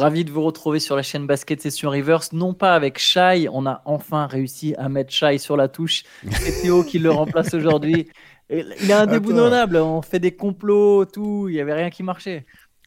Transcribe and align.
Ravi 0.00 0.24
de 0.24 0.30
vous 0.30 0.40
retrouver 0.40 0.80
sur 0.80 0.96
la 0.96 1.02
chaîne 1.02 1.26
Basket 1.26 1.60
Session 1.60 1.90
Reverse. 1.90 2.32
Non 2.32 2.54
pas 2.54 2.74
avec 2.74 2.98
Shai, 2.98 3.48
on 3.52 3.66
a 3.66 3.82
enfin 3.84 4.26
réussi 4.26 4.74
à 4.78 4.88
mettre 4.88 5.12
Shai 5.12 5.36
sur 5.36 5.58
la 5.58 5.68
touche. 5.68 6.04
C'est 6.30 6.62
Théo 6.62 6.84
qui 6.84 6.98
le 6.98 7.10
remplace 7.10 7.52
aujourd'hui. 7.52 8.08
Il 8.48 8.90
est 8.90 8.92
indéboulonnable. 8.92 9.76
On 9.76 10.00
fait 10.00 10.18
des 10.18 10.32
complots, 10.32 11.04
tout. 11.04 11.48
Il 11.50 11.54
n'y 11.54 11.60
avait 11.60 11.74
rien 11.74 11.90
qui 11.90 12.02
marchait. 12.02 12.46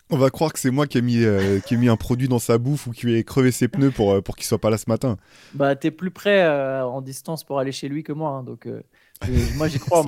On 0.10 0.18
va 0.18 0.32
croire 0.32 0.52
que 0.54 0.58
c'est 0.58 0.72
moi 0.72 0.88
qui 0.88 0.98
ai, 0.98 1.02
mis, 1.04 1.24
euh, 1.24 1.60
qui 1.60 1.76
ai 1.76 1.78
mis 1.78 1.88
un 1.88 1.98
produit 1.98 2.28
dans 2.28 2.40
sa 2.40 2.58
bouffe 2.58 2.88
ou 2.88 2.92
qui 2.92 3.14
ai 3.14 3.24
crevé 3.24 3.52
ses 3.52 3.68
pneus 3.68 3.92
pour, 3.92 4.14
euh, 4.14 4.22
pour 4.22 4.36
qu'il 4.36 4.46
soit 4.46 4.58
pas 4.58 4.72
là 4.72 4.80
ce 4.80 4.90
matin. 4.90 5.18
Bah, 5.54 5.76
t'es 5.76 5.92
plus 5.92 6.10
près 6.10 6.42
euh, 6.42 6.84
en 6.84 7.02
distance 7.02 7.44
pour 7.44 7.60
aller 7.60 7.72
chez 7.72 7.90
lui 7.90 8.02
que 8.02 8.12
moi. 8.12 8.32
Hein, 8.32 8.44
donc, 8.44 8.68
moi, 9.58 9.68
j'y 9.68 9.80
crois. 9.80 10.06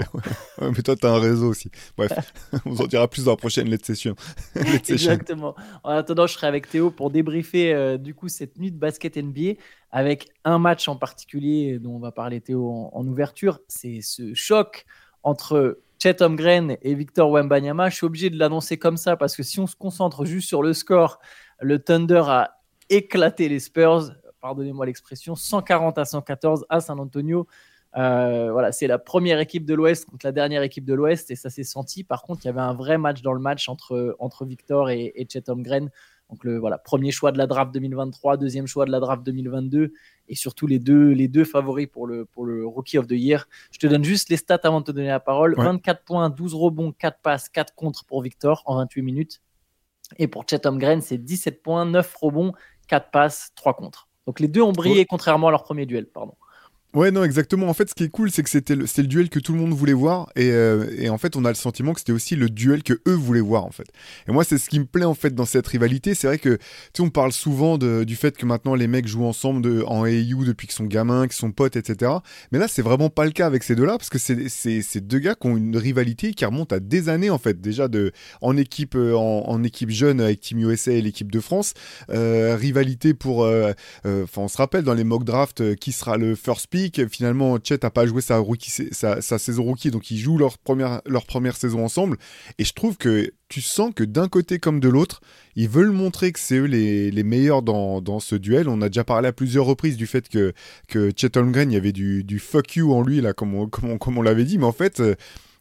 mais 0.61 0.81
toi, 0.81 0.95
t'as 0.95 1.11
un 1.11 1.19
réseau 1.19 1.49
aussi. 1.49 1.69
Bref, 1.97 2.33
on 2.65 2.75
en 2.75 2.87
dira 2.87 3.07
plus 3.07 3.25
dans 3.25 3.31
la 3.31 3.37
prochaine 3.37 3.69
Let's 3.69 3.85
Session. 3.85 4.15
Exactement. 4.55 5.55
En 5.83 5.91
attendant, 5.91 6.27
je 6.27 6.33
serai 6.33 6.47
avec 6.47 6.69
Théo 6.69 6.91
pour 6.91 7.11
débriefer 7.11 7.97
du 7.97 8.13
coup 8.13 8.27
cette 8.27 8.57
nuit 8.57 8.71
de 8.71 8.77
basket 8.77 9.17
NBA 9.17 9.53
avec 9.91 10.29
un 10.43 10.59
match 10.59 10.87
en 10.87 10.95
particulier 10.95 11.79
dont 11.79 11.95
on 11.95 11.99
va 11.99 12.11
parler 12.11 12.41
Théo 12.41 12.69
en, 12.69 12.91
en 12.93 13.07
ouverture. 13.07 13.59
C'est 13.67 14.01
ce 14.01 14.33
choc 14.33 14.85
entre 15.23 15.79
Chet 16.01 16.21
Holmgren 16.21 16.77
et 16.81 16.93
Victor 16.93 17.31
Wembanyama. 17.31 17.89
Je 17.89 17.95
suis 17.95 18.05
obligé 18.05 18.29
de 18.29 18.37
l'annoncer 18.37 18.77
comme 18.77 18.97
ça 18.97 19.15
parce 19.17 19.35
que 19.35 19.43
si 19.43 19.59
on 19.59 19.67
se 19.67 19.75
concentre 19.75 20.25
juste 20.25 20.47
sur 20.47 20.61
le 20.61 20.73
score, 20.73 21.19
le 21.59 21.79
Thunder 21.79 22.23
a 22.27 22.59
éclaté 22.89 23.49
les 23.49 23.59
Spurs. 23.59 24.11
Pardonnez-moi 24.41 24.85
l'expression, 24.85 25.35
140 25.35 25.97
à 25.97 26.05
114 26.05 26.65
à 26.69 26.79
San 26.79 26.99
Antonio. 26.99 27.47
Euh, 27.97 28.51
voilà, 28.51 28.71
c'est 28.71 28.87
la 28.87 28.99
première 28.99 29.39
équipe 29.39 29.65
de 29.65 29.73
l'Ouest 29.73 30.05
contre 30.09 30.25
la 30.25 30.31
dernière 30.31 30.63
équipe 30.63 30.85
de 30.85 30.93
l'Ouest 30.93 31.31
et 31.31 31.35
ça 31.35 31.49
s'est 31.49 31.63
senti. 31.63 32.03
Par 32.03 32.23
contre, 32.23 32.41
il 32.43 32.47
y 32.47 32.49
avait 32.49 32.61
un 32.61 32.73
vrai 32.73 32.97
match 32.97 33.21
dans 33.21 33.33
le 33.33 33.39
match 33.39 33.69
entre, 33.69 34.15
entre 34.19 34.45
Victor 34.45 34.89
et, 34.89 35.13
et 35.15 35.27
Chet 35.29 35.49
Holmgren. 35.49 35.89
Donc 36.29 36.43
le 36.43 36.57
voilà, 36.57 36.77
premier 36.77 37.11
choix 37.11 37.31
de 37.31 37.37
la 37.37 37.45
draft 37.45 37.71
2023, 37.73 38.37
deuxième 38.37 38.65
choix 38.65 38.85
de 38.85 38.91
la 38.91 38.99
draft 38.99 39.23
2022 39.23 39.93
et 40.27 40.35
surtout 40.35 40.65
les 40.65 40.79
deux, 40.79 41.11
les 41.11 41.27
deux 41.27 41.45
favoris 41.45 41.87
pour 41.87 42.07
le, 42.07 42.25
pour 42.25 42.45
le 42.45 42.65
Rookie 42.65 42.97
of 42.97 43.07
the 43.07 43.11
Year. 43.11 43.47
Je 43.71 43.77
te 43.77 43.87
donne 43.87 44.03
juste 44.03 44.29
les 44.29 44.37
stats 44.37 44.59
avant 44.63 44.81
de 44.81 44.85
te 44.85 44.91
donner 44.91 45.07
la 45.07 45.19
parole. 45.19 45.55
24 45.55 46.03
points, 46.03 46.29
12 46.29 46.55
rebonds, 46.55 46.91
4 46.93 47.19
passes, 47.21 47.49
4 47.49 47.75
contre 47.75 48.05
pour 48.05 48.21
Victor 48.23 48.63
en 48.65 48.77
28 48.77 49.01
minutes. 49.03 49.41
Et 50.17 50.27
pour 50.27 50.45
Chet 50.49 50.65
Holmgren, 50.65 51.01
c'est 51.01 51.17
17 51.17 51.61
points, 51.61 51.85
9 51.85 52.15
rebonds, 52.15 52.53
4 52.87 53.11
passes, 53.11 53.51
3 53.55 53.75
contre. 53.75 54.07
Donc 54.25 54.39
les 54.39 54.47
deux 54.47 54.61
ont 54.61 54.71
brillé 54.71 55.05
contrairement 55.05 55.49
à 55.49 55.51
leur 55.51 55.63
premier 55.63 55.85
duel. 55.85 56.07
Pardon. 56.07 56.35
Ouais, 56.95 57.11
non, 57.11 57.23
exactement. 57.23 57.67
En 57.67 57.73
fait, 57.73 57.89
ce 57.89 57.93
qui 57.93 58.05
est 58.05 58.09
cool, 58.09 58.31
c'est 58.31 58.41
que 58.41 58.49
c'était 58.49 58.75
le, 58.75 58.85
le, 58.85 59.03
duel 59.03 59.29
que 59.29 59.39
tout 59.39 59.53
le 59.53 59.59
monde 59.59 59.73
voulait 59.73 59.93
voir. 59.93 60.29
Et, 60.35 60.51
euh, 60.51 60.89
et 60.97 61.09
en 61.09 61.17
fait, 61.17 61.35
on 61.35 61.43
a 61.43 61.49
le 61.49 61.55
sentiment 61.55 61.93
que 61.93 61.99
c'était 61.99 62.13
aussi 62.13 62.35
le 62.35 62.49
duel 62.49 62.83
que 62.83 62.93
eux 63.07 63.13
voulaient 63.13 63.41
voir, 63.41 63.65
en 63.65 63.71
fait. 63.71 63.87
Et 64.27 64.31
moi, 64.31 64.43
c'est 64.43 64.57
ce 64.57 64.69
qui 64.69 64.79
me 64.79 64.85
plaît, 64.85 65.05
en 65.05 65.13
fait, 65.13 65.35
dans 65.35 65.45
cette 65.45 65.67
rivalité. 65.67 66.15
C'est 66.15 66.27
vrai 66.27 66.39
que, 66.39 66.55
tu 66.55 66.61
sais, 66.93 67.03
on 67.03 67.09
parle 67.09 67.33
souvent 67.33 67.77
de, 67.77 68.05
du 68.05 68.15
fait 68.15 68.37
que 68.37 68.45
maintenant, 68.45 68.75
les 68.75 68.87
mecs 68.87 69.07
jouent 69.07 69.25
ensemble 69.25 69.61
de, 69.61 69.83
en 69.87 70.05
AU 70.05 70.45
depuis 70.45 70.67
qu'ils 70.67 70.75
sont 70.75 70.85
gamins, 70.85 71.27
qu'ils 71.27 71.35
sont 71.35 71.51
potes, 71.51 71.75
etc. 71.75 72.13
Mais 72.51 72.59
là, 72.59 72.67
c'est 72.67 72.81
vraiment 72.81 73.09
pas 73.09 73.25
le 73.25 73.31
cas 73.31 73.45
avec 73.45 73.63
ces 73.63 73.75
deux-là, 73.75 73.97
parce 73.97 74.09
que 74.09 74.17
c'est 74.17 74.49
ces 74.49 75.01
deux 75.01 75.19
gars 75.19 75.35
qui 75.35 75.47
ont 75.47 75.57
une 75.57 75.77
rivalité 75.77 76.33
qui 76.33 76.45
remonte 76.45 76.71
à 76.71 76.79
des 76.79 77.09
années, 77.09 77.29
en 77.29 77.37
fait. 77.37 77.59
Déjà, 77.59 77.89
de, 77.89 78.13
en, 78.41 78.55
équipe, 78.55 78.95
euh, 78.95 79.15
en, 79.15 79.63
équipe 79.63 79.89
jeune 79.89 80.21
avec 80.21 80.39
Team 80.39 80.59
USA 80.59 80.93
et 80.93 81.01
l'équipe 81.01 81.29
de 81.31 81.39
France. 81.41 81.73
Euh, 82.09 82.55
rivalité 82.55 83.13
pour. 83.13 83.43
Euh, 83.43 83.73
euh, 84.05 84.23
enfin, 84.23 84.43
on 84.43 84.47
se 84.47 84.57
rappelle 84.57 84.83
dans 84.83 84.93
les 84.93 85.03
mock 85.03 85.23
drafts 85.23 85.75
qui 85.75 85.91
sera 85.91 86.17
le 86.17 86.35
first 86.35 86.67
pick. 86.67 86.84
Finalement, 87.09 87.57
Chet 87.63 87.79
n'a 87.83 87.89
pas 87.89 88.05
joué 88.05 88.21
sa, 88.21 88.41
saison 89.21 89.63
rookie, 89.63 89.91
donc 89.91 90.11
ils 90.11 90.17
jouent 90.17 90.37
leur 90.37 90.57
première, 90.57 91.55
saison 91.55 91.83
ensemble. 91.83 92.17
Et 92.57 92.65
je 92.65 92.73
trouve 92.73 92.97
que 92.97 93.31
tu 93.47 93.61
sens 93.61 93.91
que 93.95 94.03
d'un 94.03 94.27
côté 94.27 94.59
comme 94.59 94.79
de 94.79 94.89
l'autre, 94.89 95.21
ils 95.55 95.69
veulent 95.69 95.91
montrer 95.91 96.31
que 96.31 96.39
c'est 96.39 96.57
eux 96.57 96.65
les, 96.65 97.23
meilleurs 97.23 97.61
dans, 97.61 98.19
ce 98.19 98.35
duel. 98.35 98.69
On 98.69 98.81
a 98.81 98.89
déjà 98.89 99.03
parlé 99.03 99.27
à 99.27 99.33
plusieurs 99.33 99.65
reprises 99.65 99.97
du 99.97 100.07
fait 100.07 100.29
que, 100.29 100.53
que 100.87 101.11
Chet 101.15 101.37
Holmgren, 101.37 101.71
il 101.71 101.75
y 101.75 101.77
avait 101.77 101.91
du, 101.91 102.39
fuck 102.39 102.75
you 102.75 102.93
en 102.93 103.01
lui, 103.01 103.21
là, 103.21 103.33
comme 103.33 103.53
on, 103.55 104.21
l'avait 104.21 104.45
dit. 104.45 104.57
Mais 104.57 104.65
en 104.65 104.71
fait, 104.71 105.01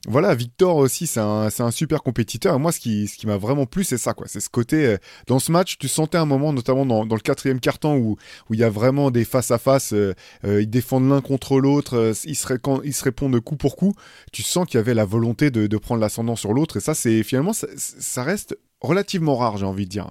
voilà, 0.06 0.34
Victor 0.34 0.76
aussi, 0.76 1.06
c'est 1.06 1.20
un, 1.20 1.48
un, 1.59 1.70
super 1.70 2.03
compétiteur. 2.03 2.54
Et 2.54 2.59
moi, 2.59 2.72
ce 2.72 2.81
qui, 2.81 3.09
ce 3.09 3.16
qui 3.16 3.26
m'a 3.26 3.38
vraiment 3.38 3.65
plu, 3.65 3.84
c'est 3.84 3.98
ça, 3.98 4.12
quoi. 4.12 4.26
C'est 4.28 4.41
ce 4.41 4.50
côté. 4.50 4.87
Euh, 4.87 4.98
dans 5.26 5.38
ce 5.38 5.50
match, 5.50 5.78
tu 5.78 5.88
sentais 5.88 6.19
un 6.19 6.26
moment, 6.26 6.53
notamment 6.53 6.84
dans, 6.84 7.06
dans 7.06 7.15
le 7.15 7.20
quatrième 7.20 7.60
carton, 7.60 7.97
où, 7.97 8.16
où 8.50 8.54
il 8.54 8.60
y 8.60 8.65
a 8.65 8.70
vraiment 8.70 9.10
des 9.10 9.25
face-à-face. 9.25 9.92
Euh, 9.94 10.15
euh, 10.44 10.62
ils 10.62 10.69
défendent 10.69 11.09
l'un 11.09 11.20
contre 11.20 11.59
l'autre. 11.59 11.97
Euh, 11.97 12.12
ils, 12.25 12.37
se 12.37 12.47
ils 12.84 12.94
se 12.94 13.04
répondent 13.04 13.38
coup 13.41 13.56
pour 13.56 13.76
coup. 13.76 13.94
Tu 14.32 14.42
sens 14.42 14.66
qu'il 14.66 14.76
y 14.76 14.81
avait 14.81 14.94
la 14.94 15.06
volonté 15.06 15.50
de, 15.50 15.66
de 15.66 15.76
prendre 15.78 16.00
l'ascendant 16.00 16.36
sur 16.36 16.53
l'autre. 16.53 16.76
Et 16.76 16.81
ça, 16.81 16.94
c'est 16.94 17.22
finalement, 17.22 17.53
ça, 17.53 17.66
ça 17.76 18.22
reste 18.22 18.59
relativement 18.81 19.36
rare, 19.36 19.56
j'ai 19.56 19.66
envie 19.66 19.86
de 19.86 19.91
dire. 19.91 20.10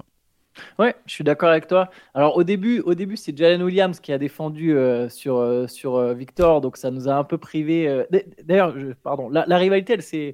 Ouais, 0.80 0.96
je 1.06 1.14
suis 1.14 1.24
d'accord 1.24 1.50
avec 1.50 1.68
toi. 1.68 1.90
Alors 2.14 2.38
au 2.38 2.44
début, 2.44 2.80
au 2.82 2.94
début 2.94 3.18
c'est 3.18 3.36
Jalen 3.36 3.62
Williams 3.64 4.00
qui 4.00 4.12
a 4.14 4.18
défendu 4.18 4.76
euh, 4.76 5.10
sur, 5.10 5.38
euh, 5.38 5.68
sur 5.68 5.96
euh, 5.96 6.14
Victor, 6.14 6.62
donc 6.62 6.78
ça 6.78 6.92
nous 6.92 7.08
a 7.08 7.16
un 7.16 7.24
peu 7.24 7.38
privé. 7.38 8.06
D'ailleurs, 8.44 8.76
pardon, 9.04 9.30
la, 9.30 9.58
rivalité, 9.58 9.94
elle, 9.94 10.34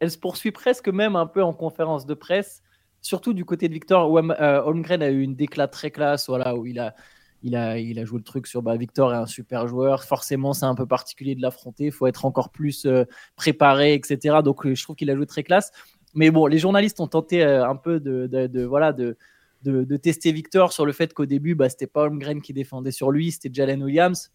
elle 0.00 0.10
se 0.10 0.18
poursuit 0.18 0.52
presque 0.52 0.88
même 0.88 1.16
un 1.16 1.26
peu 1.26 1.42
en 1.42 1.52
conférence 1.52 2.06
de 2.06 2.14
presse, 2.14 2.62
surtout 3.00 3.32
du 3.32 3.44
côté 3.44 3.68
de 3.68 3.74
Victor. 3.74 4.10
Où, 4.10 4.18
Holmgren 4.18 5.02
a 5.02 5.10
eu 5.10 5.22
une 5.22 5.34
déclat 5.34 5.68
très 5.68 5.90
classe, 5.90 6.28
voilà, 6.28 6.54
où 6.56 6.66
il 6.66 6.78
a, 6.78 6.94
il 7.42 7.54
a, 7.54 7.78
il 7.78 7.98
a 7.98 8.04
joué 8.04 8.18
le 8.18 8.24
truc 8.24 8.46
sur 8.46 8.62
bah, 8.62 8.76
Victor 8.76 9.12
est 9.12 9.18
un 9.18 9.26
super 9.26 9.68
joueur. 9.68 10.04
Forcément, 10.04 10.52
c'est 10.54 10.66
un 10.66 10.74
peu 10.74 10.86
particulier 10.86 11.34
de 11.34 11.42
l'affronter. 11.42 11.86
Il 11.86 11.92
faut 11.92 12.06
être 12.06 12.24
encore 12.24 12.50
plus 12.50 12.86
préparé, 13.36 13.94
etc. 13.94 14.38
Donc 14.42 14.66
je 14.66 14.82
trouve 14.82 14.96
qu'il 14.96 15.10
a 15.10 15.14
joué 15.14 15.26
très 15.26 15.42
classe. 15.42 15.72
Mais 16.14 16.30
bon, 16.30 16.46
les 16.46 16.58
journalistes 16.58 17.00
ont 17.00 17.08
tenté 17.08 17.44
euh, 17.44 17.68
un 17.68 17.76
peu 17.76 18.00
de, 18.00 18.64
voilà, 18.64 18.92
de, 18.92 19.16
de, 19.62 19.96
tester 19.96 20.32
Victor 20.32 20.72
sur 20.72 20.86
le 20.86 20.92
fait 20.92 21.12
qu'au 21.12 21.26
début, 21.26 21.54
bah, 21.54 21.68
c'était 21.68 21.86
pas 21.86 22.02
Holmgren 22.02 22.40
qui 22.40 22.52
défendait 22.52 22.90
sur 22.90 23.10
lui, 23.10 23.32
c'était 23.32 23.50
Jalen 23.52 23.82
Williams. 23.82 24.32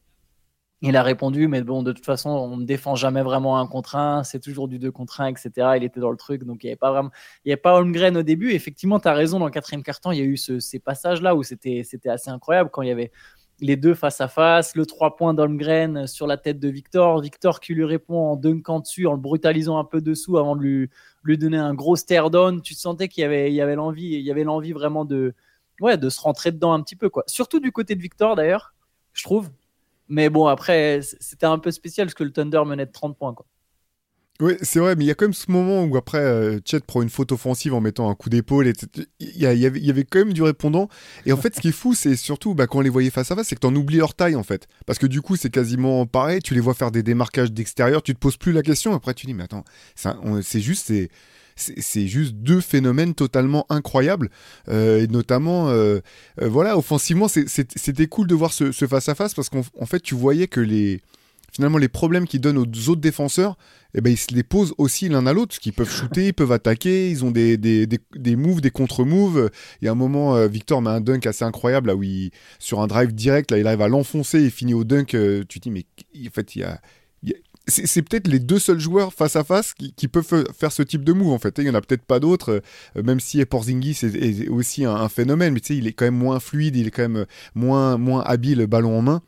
Il 0.86 0.98
a 0.98 1.04
répondu, 1.04 1.48
mais 1.48 1.62
bon, 1.62 1.82
de 1.82 1.94
toute 1.94 2.06
façon, 2.06 2.30
on 2.30 2.58
ne 2.58 2.66
défend 2.66 2.96
jamais 2.96 3.22
vraiment 3.22 3.58
un 3.58 3.68
contre 3.68 3.96
un, 3.96 4.26
c'est 4.26 4.42
toujours 4.42 4.68
du 4.68 4.80
deux 4.80 4.92
contre 4.92 5.22
un, 5.22 5.28
etc. 5.28 5.50
Il 5.78 5.84
était 5.86 6.02
dans 6.02 6.12
le 6.12 6.18
truc, 6.18 6.44
donc 6.44 6.62
il 6.62 6.68
n'y 6.68 6.72
avait 6.72 6.78
pas 6.78 6.92
vraiment, 6.92 7.10
il 7.46 7.50
y 7.50 7.52
avait 7.54 7.62
pas 7.62 7.76
Holmgren 7.76 8.18
au 8.18 8.22
début. 8.22 8.52
Effectivement, 8.52 9.00
tu 9.00 9.08
as 9.08 9.14
raison, 9.14 9.40
dans 9.40 9.46
le 9.46 9.52
quatrième 9.52 9.82
quart-temps, 9.82 10.12
il 10.12 10.20
y 10.20 10.22
a 10.22 10.26
eu 10.26 10.36
ce, 10.36 10.60
ces 10.60 10.80
passages-là 10.80 11.36
où 11.36 11.44
c'était 11.44 11.84
assez 12.08 12.30
incroyable 12.30 12.70
quand 12.70 12.82
il 12.82 12.90
y 12.90 12.92
avait 12.92 13.12
les 13.64 13.78
deux 13.78 13.94
face 13.94 14.20
à 14.20 14.28
face, 14.28 14.76
le 14.76 14.86
3 14.86 15.16
points 15.16 15.34
d'Holmgren 15.34 16.06
sur 16.06 16.28
la 16.28 16.36
tête 16.36 16.60
de 16.60 16.68
Victor, 16.68 17.22
Victor 17.22 17.62
qui 17.62 17.74
lui 17.74 17.86
répond 17.86 18.32
en 18.32 18.36
dunkant 18.36 18.82
dessus, 18.82 19.08
en 19.08 19.14
le 19.14 19.18
brutalisant 19.18 19.78
un 19.78 19.86
peu 19.86 20.02
dessous 20.02 20.38
avant 20.38 20.58
de 20.58 20.62
lui, 20.62 21.38
donner 21.38 21.58
un 21.58 21.74
gros 21.74 21.96
stare 21.96 22.30
down. 22.30 22.62
Tu 22.62 22.74
sentais 22.74 23.08
qu'il 23.08 23.24
avait 23.24 23.76
l'envie, 23.76 24.16
il 24.16 24.22
y 24.22 24.32
avait 24.32 24.44
l'envie 24.44 24.74
vraiment 24.74 25.06
de, 25.06 25.34
ouais, 25.80 25.98
de 25.98 26.10
se 26.10 26.20
rentrer 26.20 26.52
dedans 26.52 26.74
un 26.74 26.82
petit 26.82 26.98
peu, 26.98 27.10
quoi. 27.10 27.24
Surtout 27.26 27.62
du 27.62 27.72
côté 27.72 27.96
de 27.96 28.02
Victor 28.02 28.36
d'ailleurs, 28.36 28.74
je 29.14 29.24
trouve. 29.24 29.50
Mais 30.10 30.30
bon, 30.30 30.48
après, 30.48 31.00
c'était 31.22 31.46
un 31.46 31.58
peu 31.58 31.72
spécial 31.72 32.08
parce 32.08 32.16
que 32.16 32.26
le 32.26 32.34
Thunder 32.34 32.64
menait 32.66 32.86
de 32.86 32.92
30 32.92 33.18
points, 33.18 33.34
quoi. 33.34 33.46
Oui, 34.40 34.54
c'est 34.64 34.80
vrai, 34.80 34.96
mais 34.96 35.04
il 35.04 35.08
y 35.08 35.12
a 35.12 35.16
quand 35.16 35.26
même 35.26 35.34
ce 35.34 35.52
moment 35.52 35.84
où 35.84 35.96
après, 35.96 36.18
euh, 36.18 36.60
Chet 36.66 36.80
prend 36.80 37.04
une 37.04 37.10
faute 37.10 37.32
offensive 37.32 37.76
en 37.76 37.82
mettant 37.82 38.10
un 38.10 38.16
coup 38.16 38.30
d'épaule. 38.30 38.74
Il 39.20 39.38
y, 39.38 39.46
avait, 39.46 39.80
y 39.80 39.90
avait 39.92 40.04
quand 40.06 40.20
même 40.20 40.34
du 40.34 40.42
répondant. 40.42 40.90
Et 41.28 41.32
en 41.32 41.38
fait, 41.38 41.56
ce 41.56 41.62
qui 41.62 41.68
est 41.68 41.72
fou, 41.72 41.94
c'est 41.94 42.16
surtout 42.16 42.56
bah, 42.56 42.66
quand 42.66 42.80
on 42.80 42.82
les 42.82 42.90
voyait 42.90 43.12
face 43.12 43.30
à 43.30 43.36
face, 43.36 43.48
c'est 43.48 43.56
que 43.56 43.62
tu 43.62 43.68
en 43.68 43.76
oublies 43.76 43.98
leur 43.98 44.16
taille 44.16 44.36
en 44.36 44.42
fait. 44.42 44.68
Parce 44.88 44.98
que 44.98 45.06
du 45.06 45.22
coup, 45.22 45.36
c'est 45.36 45.52
quasiment 45.52 46.08
pareil. 46.08 46.42
Tu 46.42 46.56
les 46.56 46.62
vois 46.62 46.74
faire 46.74 46.90
des 46.90 47.04
démarquages 47.04 47.52
d'extérieur, 47.52 48.02
tu 48.02 48.16
te 48.16 48.20
poses 48.20 48.38
plus 48.38 48.54
la 48.54 48.64
question. 48.64 48.96
Après, 48.96 49.14
tu 49.14 49.28
dis, 49.28 49.36
mais 49.36 49.44
attends, 49.44 49.64
c'est 50.42 50.62
juste, 50.62 50.88
c'est 50.88 51.10
c'est 51.56 52.08
juste 52.08 52.34
deux 52.34 52.62
phénomènes 52.62 53.14
totalement 53.14 53.68
incroyables. 53.70 54.32
Euh, 54.70 55.04
et 55.04 55.08
notamment, 55.08 55.70
euh, 55.70 56.00
voilà, 56.42 56.76
offensivement, 56.76 57.28
c'était 57.28 58.08
cool 58.08 58.26
de 58.26 58.34
voir 58.34 58.52
ce 58.52 58.72
face-à-face 58.72 59.34
-face 59.34 59.36
parce 59.36 59.50
qu'en 59.50 59.86
fait, 59.86 60.00
tu 60.00 60.16
voyais 60.16 60.48
que 60.48 60.60
les, 60.60 61.02
finalement, 61.54 61.78
les 61.78 61.88
problèmes 61.88 62.28
qu'ils 62.28 62.42
donnent 62.42 62.58
aux 62.58 62.90
autres 62.90 63.02
défenseurs, 63.02 63.58
eh 63.94 64.02
ben, 64.02 64.12
ils 64.12 64.18
se 64.18 64.34
les 64.34 64.44
posent 64.44 64.74
aussi 64.78 65.08
l'un 65.08 65.28
à 65.28 65.34
l'autre, 65.34 65.58
qu'ils 65.60 65.74
peuvent 65.74 65.90
shooter, 65.90 66.28
ils 66.28 66.34
peuvent 66.34 66.52
attaquer, 66.52 67.10
ils 67.10 67.24
ont 67.24 67.32
des, 67.32 67.58
des, 67.58 67.88
des, 67.88 68.36
moves, 68.36 68.62
des 68.62 68.72
contre-moves. 68.72 69.52
Il 69.82 69.86
y 69.86 69.88
a 69.88 69.92
un 69.92 69.96
moment, 69.96 70.36
euh, 70.36 70.48
Victor 70.48 70.82
met 70.82 70.90
un 70.90 71.02
dunk 71.02 71.28
assez 71.28 71.46
incroyable, 71.46 71.88
là 71.88 71.96
où 71.96 72.04
sur 72.60 72.82
un 72.82 72.88
drive 72.88 73.14
direct, 73.14 73.52
là, 73.52 73.60
il 73.60 73.68
arrive 73.68 73.82
à 73.82 73.88
l'enfoncer 73.88 74.40
et 74.40 74.50
finit 74.50 74.74
au 74.74 74.84
dunk. 74.84 75.14
Euh, 75.14 75.44
tu 75.48 75.60
te 75.60 75.70
dis, 75.70 75.72
mais 75.72 75.86
en 76.28 76.32
fait, 76.32 76.56
il 76.56 76.62
y 76.62 76.64
a, 76.64 76.82
c'est 77.68 78.02
peut-être 78.02 78.28
les 78.28 78.40
deux 78.40 78.60
seuls 78.60 78.80
joueurs 78.80 79.14
face 79.14 79.38
à 79.38 79.46
face 79.46 79.74
qui, 79.74 80.08
peuvent 80.10 80.46
faire 80.54 80.72
ce 80.72 80.84
type 80.84 81.06
de 81.06 81.14
move 81.14 81.32
en 81.32 81.40
fait. 81.40 81.58
Il 81.60 81.66
y 81.66 81.70
en 81.70 81.76
a 81.76 81.82
peut-être 81.82 82.04
pas 82.04 82.20
d'autres, 82.20 82.62
euh, 82.98 83.04
même 83.04 83.22
si 83.22 83.44
Porzingis 83.46 84.00
est, 84.04 84.16
est 84.16 84.50
aussi 84.50 84.84
un, 84.84 84.96
un, 84.96 85.08
phénomène, 85.08 85.54
mais 85.54 85.62
tu 85.62 85.68
sais, 85.68 85.78
il 85.78 85.88
est 85.88 85.94
quand 85.94 86.06
même 86.06 86.18
moins 86.18 86.42
fluide, 86.42 86.76
il 86.76 86.88
est 86.88 86.92
quand 86.92 87.08
même 87.08 87.26
moins 87.56 87.98
moins 87.98 88.22
habile 88.22 88.66
ballon 88.68 88.98
en 88.98 89.02
main. 89.02 89.22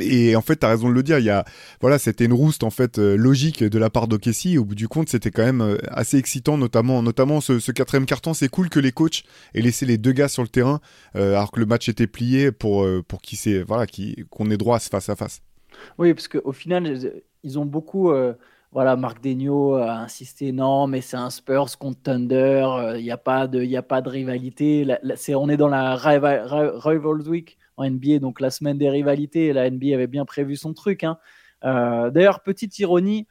Et 0.00 0.36
en 0.36 0.40
fait, 0.40 0.56
tu 0.56 0.66
as 0.66 0.70
raison 0.70 0.88
de 0.88 0.94
le 0.94 1.02
dire, 1.02 1.18
il 1.18 1.24
y 1.24 1.30
a, 1.30 1.44
voilà, 1.80 1.98
c'était 1.98 2.24
une 2.24 2.32
rouste 2.32 2.64
en 2.64 2.70
fait 2.70 2.98
euh, 2.98 3.16
logique 3.16 3.62
de 3.62 3.78
la 3.78 3.90
part 3.90 4.08
d'Okessi. 4.08 4.56
Au 4.56 4.64
bout 4.64 4.74
du 4.74 4.88
compte, 4.88 5.08
c'était 5.08 5.30
quand 5.30 5.44
même 5.44 5.60
euh, 5.60 5.76
assez 5.88 6.16
excitant, 6.16 6.56
notamment, 6.56 7.02
notamment 7.02 7.40
ce, 7.40 7.70
quatrième 7.72 8.06
carton. 8.06 8.32
C'est 8.32 8.48
cool 8.48 8.70
que 8.70 8.80
les 8.80 8.92
coachs 8.92 9.24
aient 9.54 9.60
laissé 9.60 9.84
les 9.84 9.98
deux 9.98 10.12
gars 10.12 10.28
sur 10.28 10.42
le 10.42 10.48
terrain 10.48 10.80
euh, 11.14 11.34
alors 11.34 11.50
que 11.50 11.60
le 11.60 11.66
match 11.66 11.88
était 11.88 12.06
plié 12.06 12.52
pour 12.52 12.84
euh, 12.84 13.02
pour 13.06 13.20
qui 13.20 13.38
voilà, 13.62 13.86
qu'on 14.30 14.50
ait 14.50 14.56
droit 14.56 14.76
à 14.76 14.78
ce 14.78 14.88
face 14.88 15.08
à 15.08 15.16
face. 15.16 15.42
Oui, 15.98 16.14
parce 16.14 16.28
qu'au 16.28 16.52
final, 16.52 16.98
ils 17.42 17.58
ont 17.58 17.66
beaucoup 17.66 18.12
voilà, 18.72 18.96
Marc 18.96 19.22
Degno 19.22 19.74
a 19.74 19.98
insisté 19.98 20.52
non, 20.52 20.86
mais 20.86 21.00
c'est 21.00 21.16
un 21.16 21.30
Spurs 21.30 21.78
contre 21.78 22.02
Thunder, 22.02 22.94
il 22.96 23.02
n'y 23.02 23.10
a, 23.10 23.16
pas 23.16 23.46
de, 23.46 23.62
y 23.62 23.76
a 23.76 23.82
pas 23.82 24.02
de 24.02 24.08
rivalité. 24.08 24.86
on 25.34 25.48
est 25.48 25.56
dans 25.56 25.68
la 25.68 25.96
Rivals 25.96 27.28
Week 27.28 27.58
en 27.76 27.88
NBA, 27.88 28.18
donc 28.18 28.40
la 28.40 28.50
semaine 28.50 28.78
des 28.78 28.90
rivalités. 28.90 29.52
La 29.52 29.70
NBA 29.70 29.94
avait 29.94 30.06
bien 30.06 30.24
prévu 30.24 30.56
son 30.56 30.74
truc. 30.74 31.04
Hein. 31.04 31.18
D'ailleurs, 31.62 32.42
petite 32.42 32.78
ironie, 32.78 33.26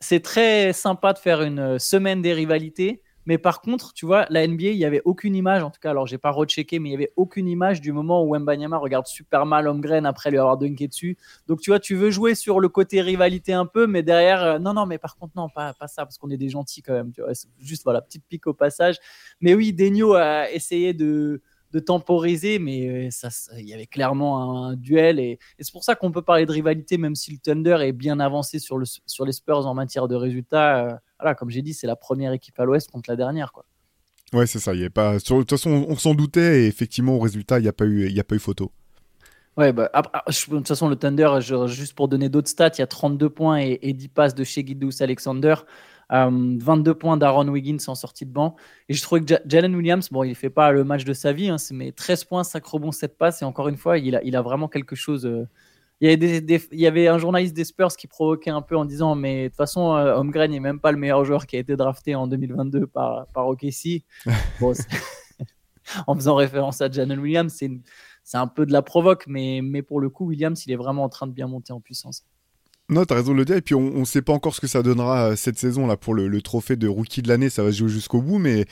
c'est 0.00 0.20
très 0.20 0.72
sympa 0.72 1.12
de 1.12 1.18
faire 1.18 1.42
une 1.42 1.78
semaine 1.78 2.22
des 2.22 2.32
rivalités 2.32 3.02
mais 3.26 3.38
par 3.38 3.60
contre, 3.60 3.92
tu 3.92 4.06
vois, 4.06 4.26
la 4.30 4.46
NBA, 4.46 4.68
il 4.70 4.76
n'y 4.78 4.84
avait 4.84 5.02
aucune 5.04 5.36
image, 5.36 5.62
en 5.62 5.70
tout 5.70 5.80
cas, 5.80 5.90
alors 5.90 6.06
j'ai 6.06 6.18
pas 6.18 6.30
rechecké, 6.30 6.78
mais 6.78 6.88
il 6.88 6.92
n'y 6.92 6.96
avait 6.96 7.12
aucune 7.16 7.48
image 7.48 7.80
du 7.80 7.92
moment 7.92 8.24
où 8.24 8.36
Mbanyama 8.36 8.78
regarde 8.78 9.06
super 9.06 9.44
mal 9.46 9.68
Holmgren 9.68 10.06
après 10.06 10.30
lui 10.30 10.38
avoir 10.38 10.56
dunké 10.56 10.88
dessus. 10.88 11.18
Donc, 11.46 11.60
tu 11.60 11.70
vois, 11.70 11.78
tu 11.78 11.94
veux 11.94 12.10
jouer 12.10 12.34
sur 12.34 12.60
le 12.60 12.68
côté 12.68 13.02
rivalité 13.02 13.52
un 13.52 13.66
peu, 13.66 13.86
mais 13.86 14.02
derrière, 14.02 14.42
euh, 14.42 14.58
non, 14.58 14.72
non, 14.72 14.86
mais 14.86 14.98
par 14.98 15.16
contre, 15.16 15.34
non, 15.36 15.48
pas, 15.48 15.74
pas 15.74 15.86
ça, 15.86 16.04
parce 16.04 16.16
qu'on 16.16 16.30
est 16.30 16.38
des 16.38 16.48
gentils 16.48 16.82
quand 16.82 16.94
même. 16.94 17.12
Tu 17.12 17.20
vois, 17.20 17.32
juste, 17.60 17.84
voilà, 17.84 18.00
petite 18.00 18.24
pique 18.28 18.46
au 18.46 18.54
passage. 18.54 18.96
Mais 19.40 19.54
oui, 19.54 19.72
Denio 19.72 20.14
a 20.14 20.50
essayé 20.50 20.94
de, 20.94 21.42
de 21.72 21.78
temporiser, 21.78 22.58
mais 22.58 22.88
euh, 22.88 23.08
ça, 23.10 23.28
il 23.58 23.68
y 23.68 23.74
avait 23.74 23.86
clairement 23.86 24.66
un, 24.66 24.76
duel. 24.76 25.18
Et, 25.18 25.38
c'est 25.58 25.72
pour 25.72 25.84
ça 25.84 25.94
qu'on 25.94 26.10
peut 26.10 26.22
parler 26.22 26.46
de 26.46 26.52
rivalité, 26.52 26.98
même 26.98 27.14
si 27.14 27.30
le 27.32 27.38
Thunder 27.38 27.78
est 27.82 27.92
bien 27.92 28.20
avancé 28.20 28.58
sur, 28.58 28.78
le, 28.78 28.86
sur 29.06 29.24
les 29.24 29.32
Spurs 29.32 29.66
en 29.66 29.74
matière 29.74 30.08
de 30.08 30.14
résultats. 30.14 30.86
Euh, 30.86 30.94
voilà, 31.18 31.34
comme 31.34 31.50
j'ai 31.50 31.62
dit, 31.62 31.74
c'est 31.74 31.86
la 31.86 31.96
première 31.96 32.32
équipe 32.32 32.58
à 32.58 32.64
l'Ouest 32.64 32.90
contre 32.90 33.10
la 33.10 33.16
dernière. 33.16 33.52
Quoi. 33.52 33.64
Ouais, 34.32 34.46
c'est 34.46 34.58
ça. 34.58 34.74
Il 34.74 34.82
y 34.82 34.90
pas... 34.90 35.14
De 35.14 35.20
toute 35.20 35.50
façon, 35.50 35.86
on, 35.88 35.96
s'en 35.96 36.14
doutait 36.14 36.62
et 36.62 36.66
effectivement, 36.66 37.16
au 37.16 37.20
résultat, 37.20 37.58
il 37.58 37.62
n'y 37.62 37.68
a, 37.68 37.72
pas 37.72 37.84
eu, 37.84 38.18
a 38.18 38.24
pas 38.24 38.34
eu 38.34 38.40
photo. 38.40 38.72
Ouais, 39.56 39.72
bah, 39.72 39.90
ah, 39.92 40.02
de 40.28 40.32
toute 40.32 40.68
façon, 40.68 40.88
le 40.88 40.96
Thunder, 40.96 41.38
juste 41.66 41.94
pour 41.94 42.08
donner 42.08 42.28
d'autres 42.28 42.48
stats, 42.48 42.70
il 42.74 42.80
y 42.80 42.82
a 42.82 42.86
32 42.86 43.28
points 43.28 43.60
et, 43.60 43.78
et 43.82 43.92
10 43.92 44.08
passes 44.08 44.34
de 44.34 44.44
chez 44.44 44.64
Guidous 44.64 45.02
Alexander. 45.02 45.54
22 46.10 46.90
euh, 46.90 46.94
points 46.94 47.16
d'Aaron 47.16 47.48
Wiggins 47.48 47.78
en 47.86 47.94
sortie 47.94 48.26
de 48.26 48.32
banc. 48.32 48.56
Et 48.88 48.94
je 48.94 49.02
trouvais 49.02 49.20
que 49.20 49.34
Jalen 49.46 49.74
Williams, 49.74 50.08
bon, 50.10 50.24
il 50.24 50.34
fait 50.34 50.50
pas 50.50 50.72
le 50.72 50.84
match 50.84 51.04
de 51.04 51.12
sa 51.12 51.32
vie, 51.32 51.48
hein, 51.48 51.56
mais 51.72 51.92
13 51.92 52.24
points, 52.24 52.44
5 52.44 52.64
rebonds, 52.64 52.92
7 52.92 53.16
passes. 53.16 53.42
Et 53.42 53.44
encore 53.44 53.68
une 53.68 53.76
fois, 53.76 53.98
il 53.98 54.16
a, 54.16 54.22
il 54.24 54.36
a 54.36 54.42
vraiment 54.42 54.68
quelque 54.68 54.96
chose. 54.96 55.26
Euh, 55.26 55.46
il 56.00 56.08
y, 56.08 56.12
avait 56.12 56.38
il 56.72 56.80
y, 56.80 56.86
avait 56.86 57.08
un 57.08 57.18
journaliste 57.18 57.54
des 57.54 57.64
Spurs 57.64 57.94
qui 57.94 58.06
provoquait 58.06 58.50
un 58.50 58.62
peu 58.62 58.74
en 58.74 58.86
disant 58.86 59.14
Mais 59.14 59.44
de 59.44 59.48
toute 59.48 59.56
façon, 59.56 59.94
euh, 59.94 60.14
Holmgren 60.16 60.50
n'est 60.50 60.58
même 60.58 60.80
pas 60.80 60.92
le 60.92 60.98
meilleur 60.98 61.24
joueur 61.24 61.46
qui 61.46 61.56
a 61.56 61.58
été 61.58 61.76
drafté 61.76 62.14
en 62.14 62.26
2022 62.26 62.86
par, 62.86 63.26
par 63.34 63.46
OKC. 63.48 64.02
en 66.06 66.14
faisant 66.14 66.34
référence 66.34 66.80
à 66.80 66.90
Jalen 66.90 67.18
Williams, 67.18 67.52
c'est 68.24 68.36
un 68.36 68.46
peu 68.46 68.66
de 68.66 68.72
la 68.72 68.82
provoque, 68.82 69.26
mais, 69.26 69.60
mais 69.62 69.82
pour 69.82 70.00
le 70.00 70.08
coup, 70.08 70.26
Williams, 70.26 70.64
il 70.66 70.72
est 70.72 70.76
vraiment 70.76 71.04
en 71.04 71.08
train 71.08 71.26
de 71.26 71.32
bien 71.32 71.46
monter 71.46 71.72
en 71.72 71.80
puissance. 71.80 72.24
Non, 72.90 73.04
t'as 73.04 73.14
raison 73.14 73.32
de 73.32 73.36
le 73.36 73.44
dire. 73.44 73.56
Et 73.56 73.62
puis, 73.62 73.76
on 73.76 74.00
ne 74.00 74.04
sait 74.04 74.20
pas 74.20 74.32
encore 74.32 74.52
ce 74.52 74.60
que 74.60 74.66
ça 74.66 74.82
donnera 74.82 75.28
euh, 75.28 75.36
cette 75.36 75.56
saison 75.56 75.86
là 75.86 75.96
pour 75.96 76.12
le, 76.12 76.42
trophée 76.42 76.74
de 76.74 76.88
rookie 76.88 77.22
de 77.22 77.28
l'année. 77.28 77.48
Ça 77.48 77.62
va 77.62 77.70
jouer 77.70 77.88
jusqu'au 77.88 78.20
bout. 78.20 78.38
Mais 78.38 78.64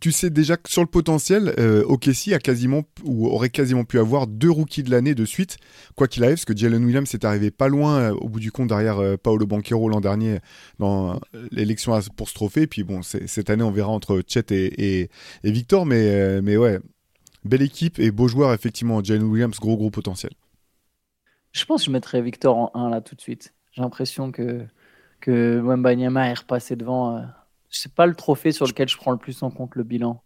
tu, 0.00 0.12
sais 0.12 0.28
déjà 0.28 0.58
que 0.58 0.70
sur 0.70 0.82
le 0.82 0.86
potentiel, 0.86 1.54
euh, 1.58 1.82
a 1.88 2.38
quasiment 2.38 2.82
ou 3.04 3.26
aurait 3.28 3.48
quasiment 3.48 3.84
pu 3.84 3.98
avoir 3.98 4.26
deux 4.26 4.50
rookies 4.50 4.82
de 4.82 4.90
l'année 4.90 5.14
de 5.14 5.24
suite, 5.24 5.56
quoi 5.96 6.08
qu'il 6.08 6.22
arrive, 6.24 6.36
parce 6.36 6.44
que 6.44 6.54
Jalen 6.54 6.84
Williams 6.84 7.12
est 7.14 7.24
arrivé 7.24 7.50
pas 7.50 7.68
loin 7.68 7.98
euh, 7.98 8.12
au 8.12 8.28
bout 8.28 8.40
du 8.40 8.52
compte 8.52 8.68
derrière 8.68 9.00
Paolo 9.22 9.46
Banquero 9.46 9.88
l'an 9.88 10.02
dernier 10.02 10.40
dans 10.78 11.18
l'élection 11.50 11.98
pour 12.16 12.28
ce 12.28 12.34
trophée. 12.34 12.62
Et 12.62 12.66
puis 12.66 12.84
cette 13.02 13.48
année, 13.48 13.64
on 13.64 13.70
verra 13.70 13.88
entre 13.88 14.22
Chet 14.26 14.44
et, 14.50 15.08
Victor. 15.42 15.86
Mais, 15.86 16.42
mais 16.42 16.58
ouais, 16.58 16.80
belle 17.46 17.62
équipe 17.62 17.98
et 17.98 18.10
beau 18.10 18.28
joueur, 18.28 18.52
effectivement. 18.52 19.02
Jalen 19.02 19.24
Williams, 19.24 19.58
gros, 19.58 19.78
gros 19.78 19.90
potentiel. 19.90 20.32
Je 21.54 21.64
pense 21.64 21.82
que 21.82 21.86
je 21.86 21.90
mettrais 21.92 22.20
Victor 22.20 22.56
en 22.56 22.70
1 22.74 22.90
là 22.90 23.00
tout 23.00 23.14
de 23.14 23.20
suite. 23.20 23.53
J'ai 23.74 23.82
l'impression 23.82 24.30
que, 24.30 24.64
que 25.20 25.60
Wembanyama 25.60 26.28
est 26.28 26.38
repassé 26.38 26.76
devant. 26.76 27.16
Euh, 27.16 27.22
c'est 27.70 27.92
pas 27.92 28.06
le 28.06 28.14
trophée 28.14 28.52
sur 28.52 28.66
lequel 28.66 28.88
je 28.88 28.96
prends 28.96 29.10
le 29.10 29.18
plus 29.18 29.42
en 29.42 29.50
compte 29.50 29.74
le 29.74 29.82
bilan. 29.82 30.22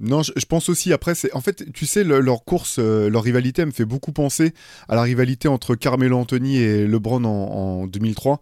Non, 0.00 0.22
je, 0.22 0.46
pense 0.46 0.68
aussi. 0.70 0.92
Après, 0.92 1.14
c'est 1.14 1.32
en 1.34 1.40
fait, 1.40 1.72
tu 1.72 1.84
sais, 1.86 2.04
leur 2.04 2.44
course, 2.44 2.78
euh, 2.78 3.10
leur 3.10 3.22
rivalité 3.22 3.64
me 3.66 3.70
fait 3.70 3.84
beaucoup 3.84 4.12
penser 4.12 4.54
à 4.88 4.94
la 4.94 5.02
rivalité 5.02 5.46
entre 5.46 5.74
Carmelo 5.74 6.16
Anthony 6.16 6.56
et 6.56 6.86
LeBron 6.86 7.22
en 7.24 7.86
2003 7.86 8.40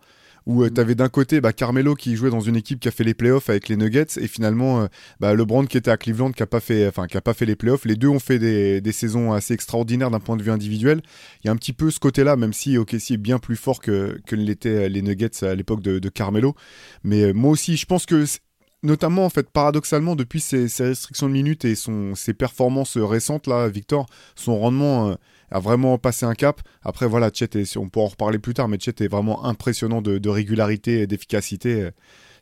où 0.48 0.64
euh, 0.64 0.70
tu 0.74 0.80
avais 0.80 0.96
d'un 0.96 1.10
côté 1.10 1.40
bah, 1.40 1.52
Carmelo 1.52 1.94
qui 1.94 2.16
jouait 2.16 2.30
dans 2.30 2.40
une 2.40 2.56
équipe 2.56 2.80
qui 2.80 2.88
a 2.88 2.90
fait 2.90 3.04
les 3.04 3.14
playoffs 3.14 3.50
avec 3.50 3.68
les 3.68 3.76
Nuggets 3.76 4.18
et 4.18 4.26
finalement 4.26 4.80
euh, 4.80 4.86
bah, 5.20 5.34
LeBron 5.34 5.66
qui 5.66 5.76
était 5.76 5.90
à 5.90 5.98
Cleveland 5.98 6.32
qui 6.32 6.42
a 6.42 6.46
pas 6.46 6.58
fait 6.58 6.88
enfin 6.88 7.06
qui 7.06 7.18
a 7.18 7.20
pas 7.20 7.34
fait 7.34 7.44
les 7.44 7.54
playoffs. 7.54 7.84
Les 7.84 7.96
deux 7.96 8.08
ont 8.08 8.18
fait 8.18 8.38
des, 8.38 8.80
des 8.80 8.92
saisons 8.92 9.32
assez 9.32 9.52
extraordinaires 9.52 10.10
d'un 10.10 10.20
point 10.20 10.36
de 10.36 10.42
vue 10.42 10.50
individuel. 10.50 11.02
Il 11.44 11.46
y 11.46 11.50
a 11.50 11.52
un 11.52 11.56
petit 11.56 11.74
peu 11.74 11.90
ce 11.90 12.00
côté 12.00 12.24
là 12.24 12.34
même 12.36 12.54
si 12.54 12.78
OKC 12.78 13.12
est 13.12 13.16
bien 13.18 13.38
plus 13.38 13.56
fort 13.56 13.80
que, 13.80 14.18
que 14.26 14.34
l'étaient 14.34 14.86
euh, 14.86 14.88
les 14.88 15.02
Nuggets 15.02 15.44
à 15.44 15.54
l'époque 15.54 15.82
de, 15.82 16.08
Carmelo. 16.08 16.54
Mais 17.04 17.34
moi 17.34 17.50
aussi 17.50 17.76
je 17.76 17.84
pense 17.84 18.06
que 18.06 18.24
notamment 18.82 19.26
en 19.26 19.30
fait 19.30 19.50
paradoxalement 19.50 20.16
depuis 20.16 20.40
ses, 20.40 20.66
restrictions 20.78 21.28
de 21.28 21.32
minutes 21.32 21.66
et 21.66 21.74
son, 21.74 22.14
ses 22.14 22.32
performances 22.32 22.96
récentes 22.96 23.46
là 23.46 23.68
Victor 23.68 24.06
son 24.34 24.58
rendement 24.58 25.14
a 25.50 25.58
vraiment 25.60 25.98
passé 25.98 26.26
un 26.26 26.34
cap. 26.34 26.60
Après, 26.82 27.06
voilà, 27.06 27.30
Chet, 27.32 27.58
est, 27.58 27.76
on 27.76 27.88
pourra 27.88 28.06
en 28.06 28.08
reparler 28.08 28.38
plus 28.38 28.54
tard, 28.54 28.68
mais 28.68 28.78
Chet 28.78 28.94
est 29.00 29.08
vraiment 29.08 29.44
impressionnant 29.44 30.02
de, 30.02 30.28
régularité 30.28 31.02
et 31.02 31.06
d'efficacité. 31.06 31.90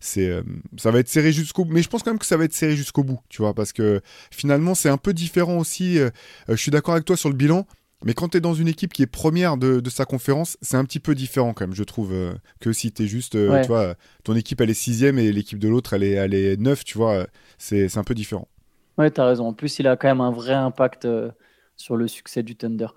C'est, 0.00 0.28
euh, 0.28 0.42
ça 0.76 0.90
va 0.90 0.98
être 0.98 1.08
serré 1.08 1.32
jusqu'au 1.32 1.64
bout. 1.64 1.72
Mais 1.72 1.82
je 1.82 1.88
pense 1.88 2.02
quand 2.02 2.10
même 2.10 2.18
que 2.18 2.26
ça 2.26 2.36
va 2.36 2.44
être 2.44 2.52
serré 2.52 2.76
jusqu'au 2.76 3.04
bout, 3.04 3.20
tu 3.28 3.42
vois, 3.42 3.54
parce 3.54 3.72
que 3.72 4.00
finalement, 4.30 4.74
c'est 4.74 4.88
un 4.88 4.98
peu 4.98 5.12
différent 5.12 5.58
aussi. 5.58 5.98
Euh, 5.98 6.10
euh, 6.48 6.56
je 6.56 6.56
suis 6.56 6.70
d'accord 6.70 6.94
avec 6.94 7.04
toi 7.04 7.16
sur 7.16 7.28
le 7.28 7.34
bilan. 7.34 7.66
Mais 8.04 8.12
quand 8.12 8.28
tu 8.28 8.36
es 8.36 8.40
dans 8.40 8.52
une 8.52 8.68
équipe 8.68 8.92
qui 8.92 9.02
est 9.02 9.06
première 9.06 9.56
de, 9.56 9.82
sa 9.88 10.04
conférence, 10.04 10.58
c'est 10.60 10.76
un 10.76 10.84
petit 10.84 11.00
peu 11.00 11.14
différent 11.14 11.54
quand 11.54 11.66
même, 11.66 11.74
je 11.74 11.82
trouve, 11.82 12.12
que 12.60 12.72
si 12.74 12.92
tu 12.92 13.04
es 13.04 13.06
juste, 13.06 13.32
tu 13.32 13.66
vois, 13.68 13.94
ton 14.22 14.36
équipe 14.36 14.60
elle 14.60 14.68
est 14.68 14.74
sixième 14.74 15.18
et 15.18 15.32
l'équipe 15.32 15.58
de 15.58 15.66
l'autre 15.66 15.94
elle 15.94 16.02
est, 16.02 16.10
elle 16.10 16.34
est 16.34 16.60
neuf, 16.60 16.84
tu 16.84 16.98
vois, 16.98 17.26
c'est 17.56 17.96
un 17.96 18.04
peu 18.04 18.14
différent. 18.14 18.48
Ouais, 18.98 19.10
tu 19.10 19.18
as 19.18 19.24
raison. 19.24 19.48
En 19.48 19.54
plus, 19.54 19.78
il 19.78 19.88
a 19.88 19.96
quand 19.96 20.08
même 20.08 20.20
un 20.20 20.30
vrai 20.30 20.52
impact 20.52 21.08
sur 21.76 21.96
le 21.96 22.08
succès 22.08 22.42
du 22.42 22.56
Thunder. 22.56 22.88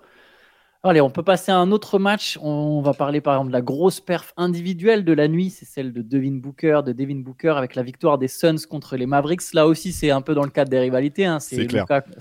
Allez, 0.82 1.02
on 1.02 1.10
peut 1.10 1.22
passer 1.22 1.52
à 1.52 1.58
un 1.58 1.72
autre 1.72 1.98
match. 1.98 2.38
On 2.40 2.80
va 2.80 2.94
parler 2.94 3.20
par 3.20 3.34
exemple 3.34 3.48
de 3.48 3.52
la 3.52 3.60
grosse 3.60 4.00
perf 4.00 4.32
individuelle 4.38 5.04
de 5.04 5.12
la 5.12 5.28
nuit. 5.28 5.50
C'est 5.50 5.66
celle 5.66 5.92
de 5.92 6.00
Devin 6.00 6.36
Booker, 6.36 6.80
de 6.86 6.94
Devin 6.94 7.20
Booker 7.20 7.50
avec 7.50 7.74
la 7.74 7.82
victoire 7.82 8.16
des 8.16 8.28
Suns 8.28 8.66
contre 8.66 8.96
les 8.96 9.04
Mavericks. 9.04 9.52
Là 9.52 9.66
aussi, 9.66 9.92
c'est 9.92 10.10
un 10.10 10.22
peu 10.22 10.32
dans 10.32 10.42
le 10.42 10.48
cadre 10.48 10.70
des 10.70 10.78
rivalités. 10.78 11.26
Hein. 11.26 11.38
C'est 11.38 11.66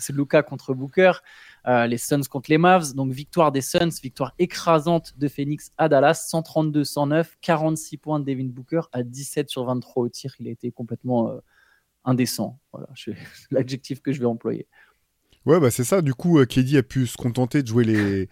Luca, 0.10 0.44
contre 0.44 0.74
Booker. 0.74 1.14
Euh, 1.68 1.88
les 1.88 1.98
Suns 1.98 2.24
contre 2.30 2.52
les 2.52 2.58
Mavs. 2.58 2.94
Donc 2.96 3.14
victoire 3.14 3.54
des 3.54 3.62
Suns, 3.62 3.98
victoire 4.04 4.34
écrasante 4.40 5.18
de 5.18 5.30
Phoenix 5.30 5.72
à 5.78 5.88
Dallas, 5.88 6.28
132-109, 6.30 7.28
46 7.39 7.98
points 7.98 8.20
de 8.20 8.25
Devin 8.25 8.50
Booker 8.50 8.82
à 8.92 9.04
17 9.04 9.50
sur 9.50 9.63
23 9.63 10.04
au 10.04 10.10
tir. 10.10 10.36
Il 10.38 10.50
a 10.50 10.51
été 10.51 10.70
complètement 10.70 11.30
euh, 11.30 11.39
indécent. 12.04 12.60
Voilà, 12.74 12.88
c'est 12.94 13.16
l'adjectif 13.51 14.01
que 14.01 14.12
je 14.12 14.20
vais 14.20 14.25
employer. 14.25 14.68
Ouais, 15.46 15.60
bah 15.60 15.72
c'est 15.72 15.84
ça. 15.84 16.01
Du 16.01 16.13
coup, 16.13 16.39
euh, 16.39 16.46
Kedi 16.46 16.77
a 16.77 16.84
pu 16.84 17.08
se 17.08 17.17
contenter 17.17 17.63
de 17.63 17.67
jouer 17.67 17.84
les, 17.84 18.29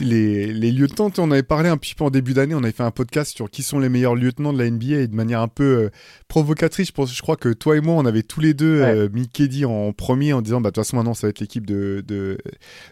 les, 0.00 0.52
les, 0.52 0.72
lieutenants, 0.72 1.10
on 1.18 1.30
avait 1.30 1.42
parlé 1.42 1.68
un 1.68 1.76
petit 1.76 1.94
peu 1.94 2.04
en 2.04 2.10
début 2.10 2.32
d'année, 2.32 2.54
on 2.54 2.62
avait 2.62 2.72
fait 2.72 2.82
un 2.82 2.90
podcast 2.90 3.36
sur 3.36 3.50
qui 3.50 3.62
sont 3.62 3.78
les 3.78 3.90
meilleurs 3.90 4.14
lieutenants 4.14 4.54
de 4.54 4.58
la 4.58 4.70
NBA 4.70 5.00
et 5.00 5.06
de 5.06 5.14
manière 5.14 5.40
un 5.40 5.48
peu 5.48 5.64
euh, 5.64 5.90
provocatrice. 6.28 6.88
Je, 6.88 6.92
pense, 6.92 7.14
je 7.14 7.20
crois 7.20 7.36
que 7.36 7.50
toi 7.50 7.76
et 7.76 7.82
moi, 7.82 7.96
on 7.96 8.06
avait 8.06 8.22
tous 8.22 8.40
les 8.40 8.54
deux 8.54 8.80
euh, 8.80 9.10
mis 9.12 9.28
Keddy 9.28 9.66
en 9.66 9.92
premier 9.92 10.32
en 10.32 10.40
disant, 10.40 10.62
bah, 10.62 10.70
de 10.70 10.74
toute 10.74 10.84
façon, 10.84 10.96
maintenant, 10.96 11.12
ça 11.12 11.26
va 11.26 11.30
être 11.30 11.40
l'équipe 11.40 11.66
de, 11.66 12.02
de, 12.06 12.38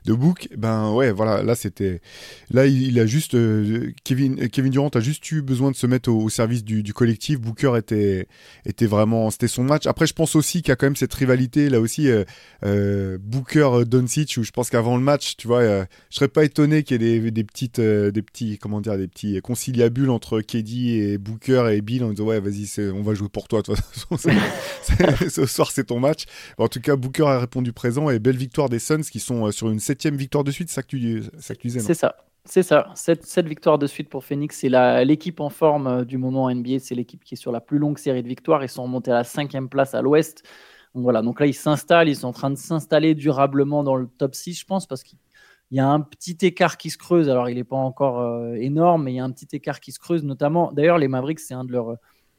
de, 0.05 0.13
Book. 0.13 0.49
Ben 0.59 0.93
ouais, 0.93 1.11
voilà, 1.11 1.43
là, 1.43 1.55
c'était. 1.55 2.03
Là, 2.51 2.67
il, 2.67 3.01
a 3.01 3.07
juste. 3.07 3.35
Euh, 3.35 3.93
Kevin, 4.05 4.49
Kevin 4.51 4.71
Durant 4.71 4.91
a 4.91 5.01
juste 5.01 5.31
eu 5.33 5.41
besoin 5.41 5.71
de 5.71 5.77
se 5.77 5.87
mettre 5.87 6.11
au, 6.11 6.29
service 6.29 6.65
du, 6.65 6.83
du, 6.83 6.93
collectif. 6.93 7.41
Booker 7.41 7.79
était, 7.79 8.29
était 8.67 8.87
vraiment. 8.87 9.31
C'était 9.31 9.49
son 9.49 9.65
match. 9.65 9.87
Après, 9.87 10.07
je 10.07 10.13
pense 10.13 10.37
aussi 10.37 10.61
qu'il 10.61 10.69
y 10.69 10.73
a 10.73 10.77
quand 10.77 10.87
même 10.87 10.97
cette 10.97 11.15
rivalité, 11.15 11.71
là 11.71 11.81
aussi, 11.81 12.11
Booker-Doncic, 12.63 14.37
où 14.37 14.43
je 14.43 14.51
pense 14.51 14.69
qu'avant 14.69 14.99
le 14.99 15.03
match, 15.03 15.39
tu 15.39 15.47
vois, 15.47 15.63
je 15.65 15.87
serais 16.11 16.29
pas 16.29 16.45
étonné 16.45 16.83
ait 16.95 17.31
des, 17.31 17.45
petites, 17.45 17.79
euh, 17.79 18.11
des 18.11 18.23
petits, 18.23 18.59
comment 18.59 18.81
dire, 18.81 18.97
des 18.97 19.09
petits 19.09 19.41
conciliabules 19.41 20.11
entre 20.11 20.41
Keddy 20.41 20.95
et 20.95 21.19
Booker 21.19 21.69
et 21.73 21.81
Bill 21.81 22.05
en 22.05 22.11
disant 22.11 22.25
ouais 22.25 22.41
vas-y 22.41 22.67
on 22.91 23.03
va 23.03 23.15
jouer 23.15 23.29
pour 23.29 23.49
toi 23.49 23.63
de 23.63 23.75
ce 25.29 25.47
soir 25.47 25.71
c'est 25.71 25.85
ton 25.85 26.01
match. 26.01 26.25
En 26.59 26.69
tout 26.69 26.81
cas 26.81 26.97
Booker 26.97 27.27
a 27.27 27.39
répondu 27.39 27.73
présent 27.73 28.11
et 28.11 28.19
belle 28.19 28.37
victoire 28.37 28.69
des 28.69 28.79
Suns 28.79 29.03
qui 29.03 29.21
sont 29.21 29.47
euh, 29.47 29.51
sur 29.53 29.71
une 29.71 29.81
septième 29.81 30.17
victoire 30.17 30.45
de 30.45 30.51
suite, 30.51 30.71
ça 30.71 30.83
que 30.83 30.89
tu, 30.89 31.23
ça 31.39 31.55
disais. 31.55 31.81
C'est 31.81 31.95
ça. 31.95 32.17
C'est 32.47 32.63
ça, 32.63 32.91
cette, 32.95 33.27
cette, 33.27 33.47
victoire 33.47 33.79
de 33.79 33.87
suite 33.87 34.09
pour 34.09 34.25
Phoenix, 34.25 34.59
c'est 34.59 34.71
l'équipe 35.05 35.41
en 35.41 35.51
forme 35.51 35.87
euh, 35.87 36.05
du 36.05 36.17
moment 36.17 36.51
NBA, 36.51 36.79
c'est 36.79 36.95
l'équipe 36.95 37.23
qui 37.23 37.35
est 37.35 37.37
sur 37.37 37.53
la 37.53 37.61
plus 37.61 37.79
longue 37.79 37.99
série 37.99 38.23
de 38.23 38.29
victoires, 38.29 38.65
ils 38.65 38.69
sont 38.69 38.83
remontés 38.83 39.11
à 39.11 39.15
la 39.15 39.25
cinquième 39.25 39.69
place 39.69 39.95
à 39.95 40.01
l'ouest. 40.01 40.43
Donc 40.95 41.05
voilà, 41.05 41.21
donc 41.21 41.39
là 41.39 41.47
ils 41.47 41.55
s'installent, 41.55 42.09
ils 42.09 42.17
sont 42.17 42.29
en 42.29 42.33
train 42.33 42.51
de 42.51 42.57
s'installer 42.57 43.15
durablement 43.15 43.85
dans 43.85 43.95
le 43.95 44.07
top 44.07 44.35
6, 44.35 44.59
je 44.59 44.65
pense, 44.65 44.87
parce 44.87 45.03
qu'ils 45.03 45.19
il 45.71 45.77
y 45.77 45.81
a 45.81 45.89
un 45.89 46.01
petit 46.01 46.37
écart 46.43 46.77
qui 46.77 46.91
se 46.91 46.99
creuse. 46.99 47.29
Alors, 47.29 47.49
il 47.49 47.55
n'est 47.55 47.65
pas 47.65 47.77
encore 47.77 48.21
euh, 48.21 48.55
énorme, 48.55 49.05
mais 49.05 49.13
il 49.13 49.17
y 49.17 49.21
a 49.21 49.25
un 49.25 49.31
petit 49.31 49.49
écart 49.53 49.81
qui 49.81 49.93
se 49.93 49.99
creuse, 49.99 50.25
notamment. 50.25 50.73
D'ailleurs, 50.73 50.99
les 50.99 51.09
Mavericks, 51.09 51.41
c'est 51.41 51.55
un 51.55 51.65
de 51.65 51.73
leurs, 51.73 51.97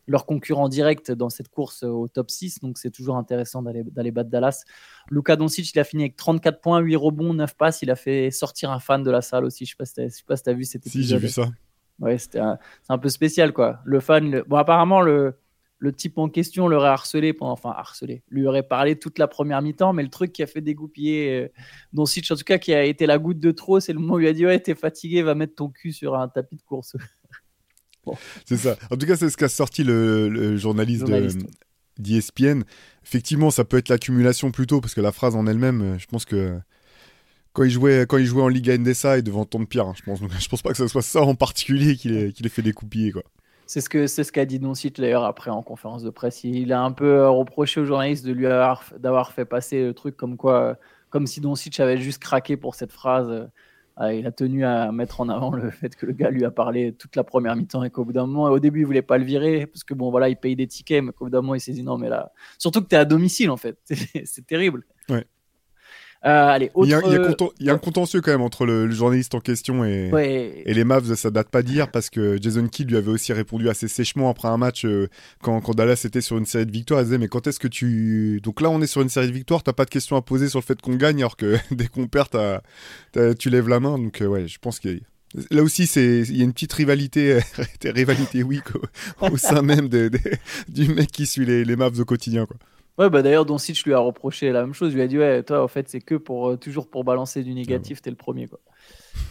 leurs 0.08 0.26
concurrents 0.26 0.68
directs 0.68 1.12
dans 1.12 1.30
cette 1.30 1.48
course 1.48 1.84
au 1.84 2.08
top 2.08 2.30
6, 2.30 2.60
donc 2.60 2.78
c'est 2.78 2.92
toujours 2.92 3.16
intéressant 3.16 3.62
d'aller, 3.62 4.12
battre 4.12 4.30
Dallas. 4.30 4.64
Luka 5.10 5.36
Doncic, 5.36 5.72
il 5.74 5.80
a 5.80 5.84
fini 5.84 6.04
avec 6.04 6.18
34 6.18 6.60
points, 6.60 6.80
8 6.80 6.96
rebonds, 6.98 7.34
9 7.34 7.56
passes. 7.56 7.82
Il 7.82 7.90
a 7.90 7.96
fait 7.96 8.32
sortir 8.32 8.72
un 8.72 8.80
fan 8.80 9.02
de 9.04 9.12
la 9.12 9.22
salle 9.22 9.46
aussi. 9.46 9.66
Je 9.66 9.76
ne 9.80 9.86
sais 9.86 10.24
pas 10.28 10.36
si 10.36 10.44
tu 10.44 10.50
as 10.50 10.54
vu 10.54 10.66
cet 10.66 10.86
épisode. 10.88 11.04
Si, 11.04 11.08
j'ai 11.08 11.18
vu 11.18 11.30
ça. 11.30 11.50
Ouais, 12.00 12.18
c'était 12.18 12.40
un, 12.40 12.58
c'est 12.82 12.92
un 12.92 12.98
peu 12.98 13.10
spécial, 13.10 13.54
quoi. 13.54 13.80
Le 13.86 14.00
fan, 14.00 14.44
bon, 14.48 14.58
apparemment, 14.58 15.02
le, 15.02 15.36
le 15.82 15.92
type 15.92 16.20
en 16.20 16.30
question 16.30 16.68
l'aurait 16.68 16.90
harcelé, 16.90 17.34
pendant, 17.34 17.54
enfin 17.54 17.74
harcelé, 17.76 18.22
lui 18.30 18.46
aurait 18.46 18.62
parlé 18.62 18.98
toute 18.98 19.18
la 19.18 19.28
première 19.28 19.64
mi-temps, 19.64 19.94
mais 19.94 20.04
le 20.04 20.10
truc 20.10 20.32
qui 20.32 20.44
a 20.44 20.48
fait 20.48 20.62
dégoupiller 20.62 21.42
euh, 21.42 21.48
Doncic, 21.92 22.30
en 22.30 22.36
tout 22.36 22.44
cas, 22.44 22.60
qui 22.60 22.72
a 22.72 22.84
été 22.86 23.08
la 23.08 23.18
goutte 23.18 23.40
de 23.40 23.50
trop, 23.50 23.80
c'est 23.80 23.92
le 23.92 23.98
moment 23.98 24.14
où 24.14 24.20
il 24.20 24.28
a 24.28 24.34
dit 24.34 24.46
Ouais, 24.46 24.60
t'es 24.60 24.76
fatigué, 24.76 25.24
va 25.24 25.34
mettre 25.34 25.56
ton 25.56 25.70
cul 25.70 25.92
sur 25.92 26.16
un 26.16 26.28
tapis 26.28 26.56
de 26.56 26.62
course. 26.62 26.96
C'est 28.46 28.58
ça. 28.58 28.78
En 28.90 28.98
tout 28.98 29.06
cas, 29.06 29.16
c'est 29.16 29.30
ce 29.30 29.38
qu'a 29.38 29.48
sorti 29.48 29.84
le, 29.84 30.58
journaliste, 30.58 31.06
d'ESPN. 32.00 32.64
Effectivement, 33.04 33.52
ça 33.52 33.64
peut 33.64 33.78
être 33.78 33.90
l'accumulation 33.90 34.50
plutôt, 34.50 34.82
parce 34.82 34.96
que 34.96 35.02
la 35.02 35.12
phrase 35.12 35.36
en 35.36 35.46
elle-même, 35.46 35.82
euh, 35.82 36.00
je 36.00 36.08
pense 36.08 36.26
que 36.26 36.60
quand 37.54 37.64
il 37.64 37.70
jouait, 37.70 38.08
quand 38.08 38.18
il 38.18 38.26
jouait 38.26 38.42
en 38.42 38.48
Liga 38.48 38.74
Endesa, 38.74 39.20
il 39.20 39.24
devait 39.24 39.38
entendre 39.38 39.68
pire. 39.68 39.86
Hein, 39.86 39.94
je 39.96 40.02
pense. 40.02 40.20
je 40.20 40.50
pense 40.50 40.62
pas 40.64 40.72
que 40.72 40.78
ce 40.78 40.88
soit 40.88 41.04
ça 41.04 41.22
en 41.22 41.36
particulier 41.36 41.96
qui 41.96 42.34
qui 42.34 42.50
fait 42.50 42.64
découpiller, 42.64 43.12
quoi. 43.12 43.24
C'est 43.72 43.80
ce 43.80 43.88
que 43.88 44.06
c'est 44.06 44.25
ce 44.25 44.34
qu'a 44.34 44.44
dit 44.44 44.60
Doncic 44.60 45.00
d'ailleurs 45.00 45.24
après 45.24 45.50
en 45.50 45.63
conférence 45.63 46.04
de 46.04 46.10
presse. 46.10 46.44
Il 46.44 46.74
a 46.74 46.82
un 46.82 46.92
peu 46.92 47.20
euh, 47.20 47.30
reproché 47.30 47.80
aux 47.80 47.86
journalistes 47.86 48.25
de 48.25 48.34
lui 48.34 48.46
avoir 48.46 48.84
d'avoir 49.00 49.32
fait 49.32 49.46
passer 49.46 49.86
le 49.86 49.94
truc 49.94 50.18
comme 50.18 50.36
quoi, 50.36 50.62
euh, 50.62 50.75
comme 51.10 51.25
si 51.25 51.40
Doncic 51.40 51.80
avait 51.80 51.98
juste 51.98 52.22
craqué 52.22 52.58
pour 52.58 52.75
cette 52.75 52.92
phrase. 52.92 53.50
Ah, 53.96 54.13
il 54.13 54.28
a 54.28 54.34
tenu 54.34 54.66
à 54.66 54.92
mettre 54.92 55.22
en 55.22 55.30
avant 55.30 55.51
le 55.51 55.70
fait 55.70 55.96
que 55.96 56.06
le 56.06 56.12
gars 56.12 56.32
lui 56.32 56.44
a 56.44 56.51
parlé 56.51 56.92
toute 56.92 57.16
la 57.16 57.24
première 57.24 57.56
mi-temps 57.56 57.86
et 57.86 57.90
qu'au 57.90 58.04
bout 58.04 58.12
d'un 58.12 58.25
moment, 58.25 58.44
au 58.51 58.60
début, 58.60 58.82
il 58.82 58.86
voulait 58.86 59.01
pas 59.01 59.18
le 59.18 59.24
virer 59.24 59.66
parce 59.68 59.86
que 59.86 59.94
bon, 59.94 60.12
voilà, 60.12 60.28
il 60.28 60.36
paye 60.36 60.58
des 60.58 60.68
tickets, 60.68 61.01
mais 61.01 61.13
qu'au 61.13 61.24
bout 61.24 61.32
d'un 61.32 61.42
moment, 61.42 61.56
il 61.56 61.62
s'est 61.62 61.72
dit 61.72 61.84
non, 61.84 61.98
mais 61.98 62.10
là, 62.10 62.34
surtout 62.58 62.82
que 62.82 62.90
tu 62.90 62.96
es 62.96 62.98
à 62.98 63.06
domicile 63.06 63.51
en 63.51 63.58
fait, 63.58 63.78
c'est 64.25 64.46
terrible. 64.46 64.84
Ouais. 65.08 65.25
Il, 66.24 66.90
y 67.60 67.70
a, 67.70 67.74
un 67.74 67.78
contentieux 67.80 68.22
quand 68.22 68.32
même 68.32 68.42
entre 68.42 68.66
le, 68.66 68.92
journaliste 68.92 69.34
en 69.34 69.40
question 69.40 69.84
et, 69.84 70.12
et 70.66 70.74
les 70.74 70.84
Mavs, 70.84 71.16
ça 71.16 71.32
date 71.32 71.50
pas 71.50 71.63
d'hier 71.63 71.90
parce 71.90 72.12
que 72.12 72.38
Jason 72.40 72.68
Kidd 72.68 72.92
lui 72.92 72.98
avait 72.98 73.10
aussi 73.10 73.34
répondu 73.34 73.70
assez 73.70 73.88
sèchement 73.88 74.30
après 74.30 74.48
un 74.48 74.58
match 74.58 74.86
euh, 74.86 75.08
quand, 75.42 75.60
quand, 75.62 75.74
Dallas 75.74 76.04
était 76.06 76.22
sur 76.22 76.38
une 76.38 76.46
série 76.46 76.68
de 76.68 76.72
victoires. 76.72 77.01
Il 77.01 77.06
disait 77.06 77.18
mais 77.18 77.28
quand 77.28 77.48
est-ce 77.48 77.60
que 77.60 77.68
tu... 77.68 78.40
Donc 78.44 78.62
là 78.62 78.70
on 78.70 78.82
est 78.82 78.88
sur 78.88 79.01
une 79.01 79.10
série 79.10 79.28
de 79.28 79.34
victoires, 79.34 79.63
t'as 79.63 79.74
pas 79.74 79.86
de 79.86 79.90
questions 79.90 80.16
à 80.16 80.22
poser 80.22 80.48
sur 80.48 80.60
le 80.60 80.66
fait 80.66 80.80
qu'on 80.80 80.96
gagne 80.96 81.18
alors 81.20 81.38
que 81.38 81.58
dès 81.72 81.88
qu'on 81.88 82.08
perd 82.08 82.30
tu 83.40 83.50
lèves 83.50 83.68
la 83.68 83.80
main. 83.80 83.98
Donc 83.98 84.22
euh, 84.22 84.28
ouais, 84.28 84.48
je 84.48 84.60
pense 84.60 84.80
qu'il 84.80 84.92
y 84.92 84.98
a... 84.98 85.00
Là 85.50 85.63
aussi, 85.63 85.86
il 85.86 86.38
y 86.38 86.42
a 86.42 86.44
une 86.44 86.51
petite 86.51 86.74
rivalité, 86.74 87.40
rivalité 87.86 88.44
oui, 88.44 88.60
au, 89.22 89.38
sein 89.38 89.62
même 89.62 89.88
du 89.88 90.90
mec 90.90 91.10
qui 91.10 91.25
suit 91.25 91.46
les, 91.46 91.63
les 91.63 91.75
Mavs 91.78 91.98
au 92.01 92.06
quotidien. 92.06 92.46
Quoi. 92.46 92.58
Ouais, 93.01 93.10
bah 93.10 93.24
d'ailleurs, 93.24 93.48
Doncic 93.48 93.84
lui 93.84 93.96
a 93.96 93.98
reproché 93.98 94.51
la 94.51 94.62
même 94.62 94.75
chose. 94.75 94.91
Il 94.91 94.98
lui 94.98 95.01
a 95.01 95.08
dit 95.08 95.17
Ouais, 95.17 95.41
toi, 95.41 95.63
en 95.63 95.67
fait, 95.67 95.89
c'est 95.89 96.01
que 96.01 96.13
pour 96.13 96.50
euh, 96.50 96.55
toujours 96.55 96.88
pour 96.88 97.03
balancer 97.03 97.41
du 97.43 97.51
négatif, 97.55 98.00
t'es 98.00 98.12
le 98.12 98.15
premier. 98.15 98.48
Quoi. 98.48 98.60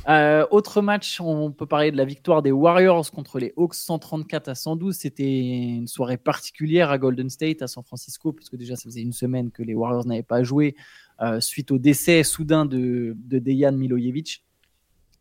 Euh, 0.09 0.45
autre 0.51 0.83
match, 0.83 1.21
on 1.21 1.53
peut 1.53 1.67
parler 1.67 1.93
de 1.93 1.97
la 1.97 2.05
victoire 2.05 2.43
des 2.43 2.51
Warriors 2.51 3.09
contre 3.13 3.39
les 3.39 3.53
Hawks 3.57 3.77
134 3.77 4.49
à 4.49 4.57
112. 4.57 4.97
C'était 4.97 5.39
une 5.39 5.87
soirée 5.87 6.17
particulière 6.17 6.91
à 6.91 6.99
Golden 6.99 7.31
State, 7.31 7.63
à 7.63 7.69
San 7.69 7.85
Francisco, 7.85 8.33
parce 8.33 8.51
que 8.51 8.57
déjà, 8.57 8.75
ça 8.75 8.83
faisait 8.87 9.03
une 9.03 9.13
semaine 9.13 9.53
que 9.53 9.63
les 9.63 9.77
Warriors 9.77 10.05
n'avaient 10.05 10.25
pas 10.25 10.43
joué 10.43 10.75
euh, 11.23 11.39
suite 11.39 11.71
au 11.71 11.79
décès 11.79 12.25
soudain 12.25 12.67
de, 12.67 13.17
de 13.17 13.39
Dejan 13.39 13.71
Milojevic 13.71 14.43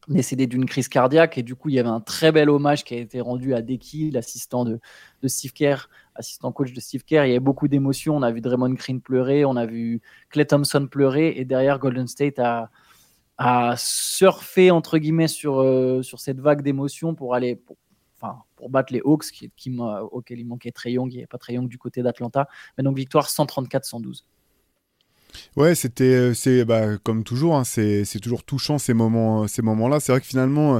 décédé 0.08 0.48
d'une 0.48 0.66
crise 0.66 0.88
cardiaque. 0.88 1.38
Et 1.38 1.44
du 1.44 1.56
coup, 1.56 1.70
il 1.70 1.76
y 1.76 1.80
avait 1.80 1.90
un 1.90 2.02
très 2.02 2.32
bel 2.32 2.50
hommage 2.50 2.84
qui 2.84 2.96
a 2.96 2.98
été 2.98 3.22
rendu 3.22 3.54
à 3.54 3.62
Deki, 3.62 4.12
l'assistant 4.12 4.66
de, 4.66 4.80
de 5.22 5.28
Steve 5.28 5.54
Kerr, 5.54 5.90
assistant 6.20 6.52
coach 6.52 6.74
de 6.74 6.80
Steve 6.80 7.04
Kerr. 7.04 7.26
Il 7.26 7.30
y 7.30 7.32
avait 7.32 7.40
beaucoup 7.40 7.68
d'émotions. 7.68 8.16
On 8.16 8.22
a 8.22 8.32
vu 8.32 8.42
Draymond 8.42 8.74
Green 8.74 9.02
pleurer, 9.02 9.46
on 9.46 9.56
a 9.56 9.66
vu 9.66 10.02
Clay 10.30 10.46
Thompson 10.46 10.88
pleurer. 10.88 11.34
Et 11.38 11.46
derrière, 11.46 11.80
Golden 11.80 12.08
State 12.08 12.40
a, 12.40 12.70
surfé, 13.78 14.70
entre 14.70 14.98
guillemets, 14.98 15.30
sur, 15.30 15.62
euh, 15.62 16.04
sur 16.04 16.20
cette 16.20 16.40
vague 16.40 16.62
d'émotions 16.62 17.16
pour 17.16 17.34
aller. 17.34 17.62
Enfin, 18.22 18.40
pour 18.58 18.70
battre 18.70 18.92
les 18.92 19.00
Hawks, 19.00 19.32
qui, 19.32 19.50
qui, 19.56 19.78
auquel 19.80 20.40
il 20.40 20.46
manquait 20.46 20.72
Trey 20.72 20.92
Young, 20.92 21.10
il 21.10 21.16
n'y 21.16 21.22
avait 21.22 21.28
pas 21.28 21.38
Trey 21.38 21.54
Young 21.54 21.70
du 21.70 21.78
côté 21.78 22.04
d'Atlanta. 22.04 22.50
Mais 22.78 22.84
donc, 22.84 22.98
victoire 22.98 23.28
134-112. 23.28 24.24
Ouais, 25.56 25.76
c'était, 25.76 26.04
euh, 26.04 26.34
c'est 26.34 26.66
bah, 26.66 26.98
comme 26.98 27.24
toujours, 27.24 27.56
hein, 27.56 27.64
c'est, 27.64 28.04
toujours 28.22 28.44
touchant 28.44 28.78
ces 28.78 28.94
moments, 28.94 29.48
ces 29.48 29.62
moments-là. 29.62 30.02
C'est 30.02 30.12
vrai 30.12 30.20
que 30.20 30.28
finalement, 30.28 30.76
euh, 30.76 30.80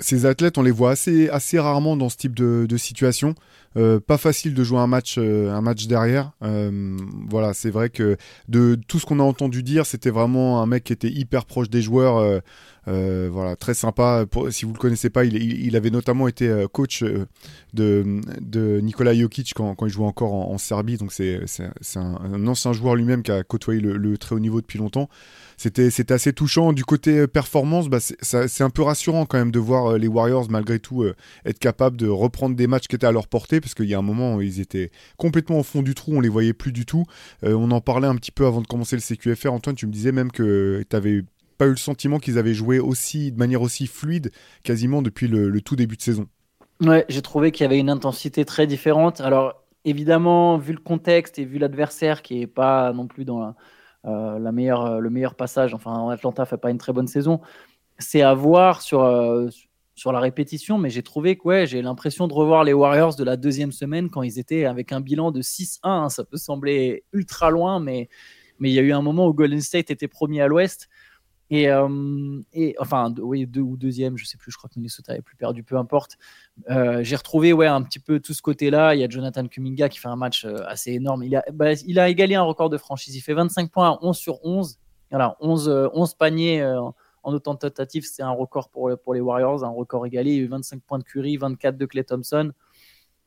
ces 0.00 0.26
athlètes, 0.26 0.58
on 0.58 0.62
les 0.62 0.70
voit 0.70 0.92
assez, 0.92 1.28
assez 1.28 1.58
rarement 1.58 1.96
dans 1.96 2.08
ce 2.08 2.16
type 2.16 2.34
de, 2.34 2.76
situation. 2.76 3.34
Euh, 3.76 3.98
pas 3.98 4.18
facile 4.18 4.54
de 4.54 4.62
jouer 4.62 4.78
un 4.78 4.86
match, 4.86 5.18
un 5.18 5.60
match 5.60 5.86
derrière. 5.86 6.32
voilà, 6.40 7.54
c'est 7.54 7.70
vrai 7.70 7.90
que 7.90 8.16
de 8.48 8.78
tout 8.88 8.98
ce 8.98 9.06
qu'on 9.06 9.20
a 9.20 9.24
entendu 9.24 9.62
dire, 9.62 9.86
c'était 9.86 10.10
vraiment 10.10 10.62
un 10.62 10.66
mec 10.66 10.84
qui 10.84 10.92
était 10.92 11.10
hyper 11.10 11.44
proche 11.44 11.70
des 11.70 11.82
joueurs. 11.82 12.40
Euh, 12.88 13.28
voilà, 13.32 13.56
très 13.56 13.74
sympa. 13.74 14.24
si 14.50 14.64
vous 14.64 14.72
le 14.72 14.78
connaissez 14.78 15.10
pas, 15.10 15.24
il, 15.24 15.76
avait 15.76 15.90
notamment 15.90 16.28
été 16.28 16.48
euh, 16.48 16.68
coach 16.68 17.02
euh, 17.02 17.26
de, 17.72 18.20
de 18.40 18.80
Nikola 18.80 19.14
Jokic 19.14 19.54
quand, 19.54 19.76
il 19.82 19.88
jouait 19.88 20.06
encore 20.06 20.32
en, 20.32 20.58
Serbie. 20.58 20.96
Donc 20.96 21.12
c'est 21.12 21.40
un, 21.96 22.46
ancien 22.46 22.72
joueur 22.72 22.94
lui-même 22.94 23.22
qui 23.22 23.32
a 23.32 23.42
côtoyé 23.42 23.80
le, 23.80 24.18
très 24.18 24.34
haut 24.34 24.40
niveau 24.40 24.60
depuis 24.60 24.78
longtemps. 24.78 25.08
C'était 25.56 26.12
assez 26.12 26.32
touchant. 26.32 26.72
Du 26.72 26.84
côté 26.84 27.26
performance, 27.26 27.88
bah, 27.88 27.98
c'est 28.00 28.62
un 28.62 28.70
peu 28.70 28.82
rassurant 28.82 29.24
quand 29.24 29.38
même 29.38 29.52
de 29.52 29.58
voir 29.58 29.96
les 29.98 30.08
Warriors 30.08 30.50
malgré 30.50 30.78
tout 30.78 31.04
être 31.44 31.58
capables 31.58 31.96
de 31.96 32.08
reprendre 32.08 32.56
des 32.56 32.66
matchs 32.66 32.88
qui 32.88 32.96
étaient 32.96 33.06
à 33.06 33.12
leur 33.12 33.28
portée 33.28 33.60
parce 33.60 33.74
qu'il 33.74 33.86
y 33.86 33.94
a 33.94 33.98
un 33.98 34.02
moment 34.02 34.40
ils 34.40 34.60
étaient 34.60 34.90
complètement 35.16 35.60
au 35.60 35.62
fond 35.62 35.82
du 35.82 35.94
trou, 35.94 36.16
on 36.16 36.20
les 36.20 36.28
voyait 36.28 36.52
plus 36.52 36.72
du 36.72 36.86
tout. 36.86 37.04
on 37.42 37.70
en 37.70 37.80
parlait 37.80 38.08
un 38.08 38.16
petit 38.16 38.32
peu 38.32 38.46
avant 38.46 38.60
de 38.60 38.66
commencer 38.66 38.96
le 38.96 39.02
CQFR. 39.02 39.52
Antoine, 39.52 39.76
tu 39.76 39.86
me 39.86 39.92
disais 39.92 40.12
même 40.12 40.32
que 40.32 40.84
tu 40.88 40.96
avais 40.96 41.22
pas 41.54 41.66
eu 41.66 41.70
le 41.70 41.76
sentiment 41.76 42.18
qu'ils 42.18 42.38
avaient 42.38 42.54
joué 42.54 42.78
aussi 42.78 43.32
de 43.32 43.38
manière 43.38 43.62
aussi 43.62 43.86
fluide 43.86 44.30
quasiment 44.62 45.02
depuis 45.02 45.28
le, 45.28 45.60
tout 45.60 45.76
début 45.76 45.96
de 45.96 46.02
saison. 46.02 46.26
Ouais, 46.80 47.04
j'ai 47.08 47.22
trouvé 47.22 47.52
qu'il 47.52 47.64
y 47.64 47.66
avait 47.66 47.78
une 47.78 47.90
intensité 47.90 48.44
très 48.44 48.66
différente. 48.66 49.20
Alors 49.20 49.62
évidemment, 49.84 50.58
vu 50.58 50.72
le 50.72 50.80
contexte 50.80 51.38
et 51.38 51.44
vu 51.44 51.58
l'adversaire 51.58 52.22
qui 52.22 52.42
est 52.42 52.46
pas 52.46 52.92
non 52.92 53.06
plus 53.06 53.24
dans 53.24 53.40
la, 53.40 53.54
euh, 54.06 54.52
meilleure, 54.52 55.00
le 55.00 55.10
meilleur 55.10 55.34
passage, 55.34 55.74
enfin 55.74 56.10
Atlanta 56.10 56.44
fait 56.44 56.56
pas 56.56 56.70
une 56.70 56.78
très 56.78 56.92
bonne 56.92 57.06
saison, 57.06 57.40
c'est 57.98 58.22
à 58.22 58.34
voir 58.34 58.82
sur, 58.82 59.02
euh, 59.02 59.48
sur 59.94 60.12
la 60.12 60.20
répétition, 60.20 60.78
mais 60.78 60.90
j'ai 60.90 61.02
trouvé 61.02 61.36
que 61.36 61.44
ouais, 61.44 61.66
j'ai 61.66 61.80
l'impression 61.80 62.26
de 62.26 62.34
revoir 62.34 62.64
les 62.64 62.72
Warriors 62.72 63.14
de 63.14 63.24
la 63.24 63.36
deuxième 63.36 63.72
semaine 63.72 64.10
quand 64.10 64.22
ils 64.22 64.38
étaient 64.38 64.64
avec 64.64 64.92
un 64.92 65.00
bilan 65.00 65.30
de 65.30 65.40
6-1. 65.40 66.08
Ça 66.08 66.24
peut 66.24 66.36
sembler 66.36 67.04
ultra 67.12 67.50
loin, 67.50 67.78
mais 67.78 68.08
mais 68.58 68.70
il 68.70 68.74
y 68.74 68.78
a 68.78 68.82
eu 68.82 68.92
un 68.92 69.02
moment 69.02 69.26
où 69.26 69.34
Golden 69.34 69.60
State 69.60 69.90
était 69.90 70.08
premier 70.08 70.40
à 70.40 70.48
l'Ouest 70.48 70.88
et, 71.50 71.68
euh, 71.68 72.40
et, 72.52 72.74
enfin, 72.78 73.12
oui, 73.18 73.46
deux 73.46 73.60
ou 73.60 73.76
deuxième, 73.76 74.16
je 74.16 74.24
sais 74.24 74.38
plus, 74.38 74.50
je 74.50 74.56
crois 74.56 74.70
que 74.70 74.78
Minnesota 74.78 75.12
avait 75.12 75.22
plus 75.22 75.36
perdu, 75.36 75.62
peu 75.62 75.76
importe. 75.76 76.16
Euh, 76.70 77.02
j'ai 77.02 77.16
retrouvé 77.16 77.52
ouais, 77.52 77.66
un 77.66 77.82
petit 77.82 77.98
peu 77.98 78.18
tout 78.20 78.32
ce 78.32 78.42
côté-là. 78.42 78.94
Il 78.94 79.00
y 79.00 79.04
a 79.04 79.08
Jonathan 79.08 79.46
Kuminga 79.46 79.88
qui 79.88 79.98
fait 79.98 80.08
un 80.08 80.16
match 80.16 80.44
euh, 80.44 80.64
assez 80.66 80.92
énorme. 80.92 81.22
Il 81.22 81.36
a, 81.36 81.44
bah, 81.52 81.74
il 81.86 81.98
a 81.98 82.08
égalé 82.08 82.34
un 82.34 82.42
record 82.42 82.70
de 82.70 82.78
franchise. 82.78 83.14
Il 83.14 83.20
fait 83.20 83.34
25 83.34 83.70
points 83.70 83.90
à 83.90 83.98
11 84.02 84.16
sur 84.16 84.44
11. 84.44 84.78
Voilà, 85.10 85.36
11, 85.40 85.90
11 85.92 86.14
paniers 86.14 86.64
en 87.22 87.32
autant 87.32 87.54
tentative, 87.54 88.04
c'est 88.04 88.22
un 88.22 88.32
record 88.32 88.68
pour, 88.68 88.90
pour 89.02 89.14
les 89.14 89.20
Warriors, 89.20 89.64
un 89.64 89.68
record 89.68 90.04
égalé. 90.06 90.32
Il 90.32 90.36
y 90.36 90.40
a 90.40 90.42
eu 90.42 90.48
25 90.48 90.82
points 90.82 90.98
de 90.98 91.04
Curry, 91.04 91.36
24 91.36 91.76
de 91.76 91.86
Clay 91.86 92.02
Thompson. 92.04 92.52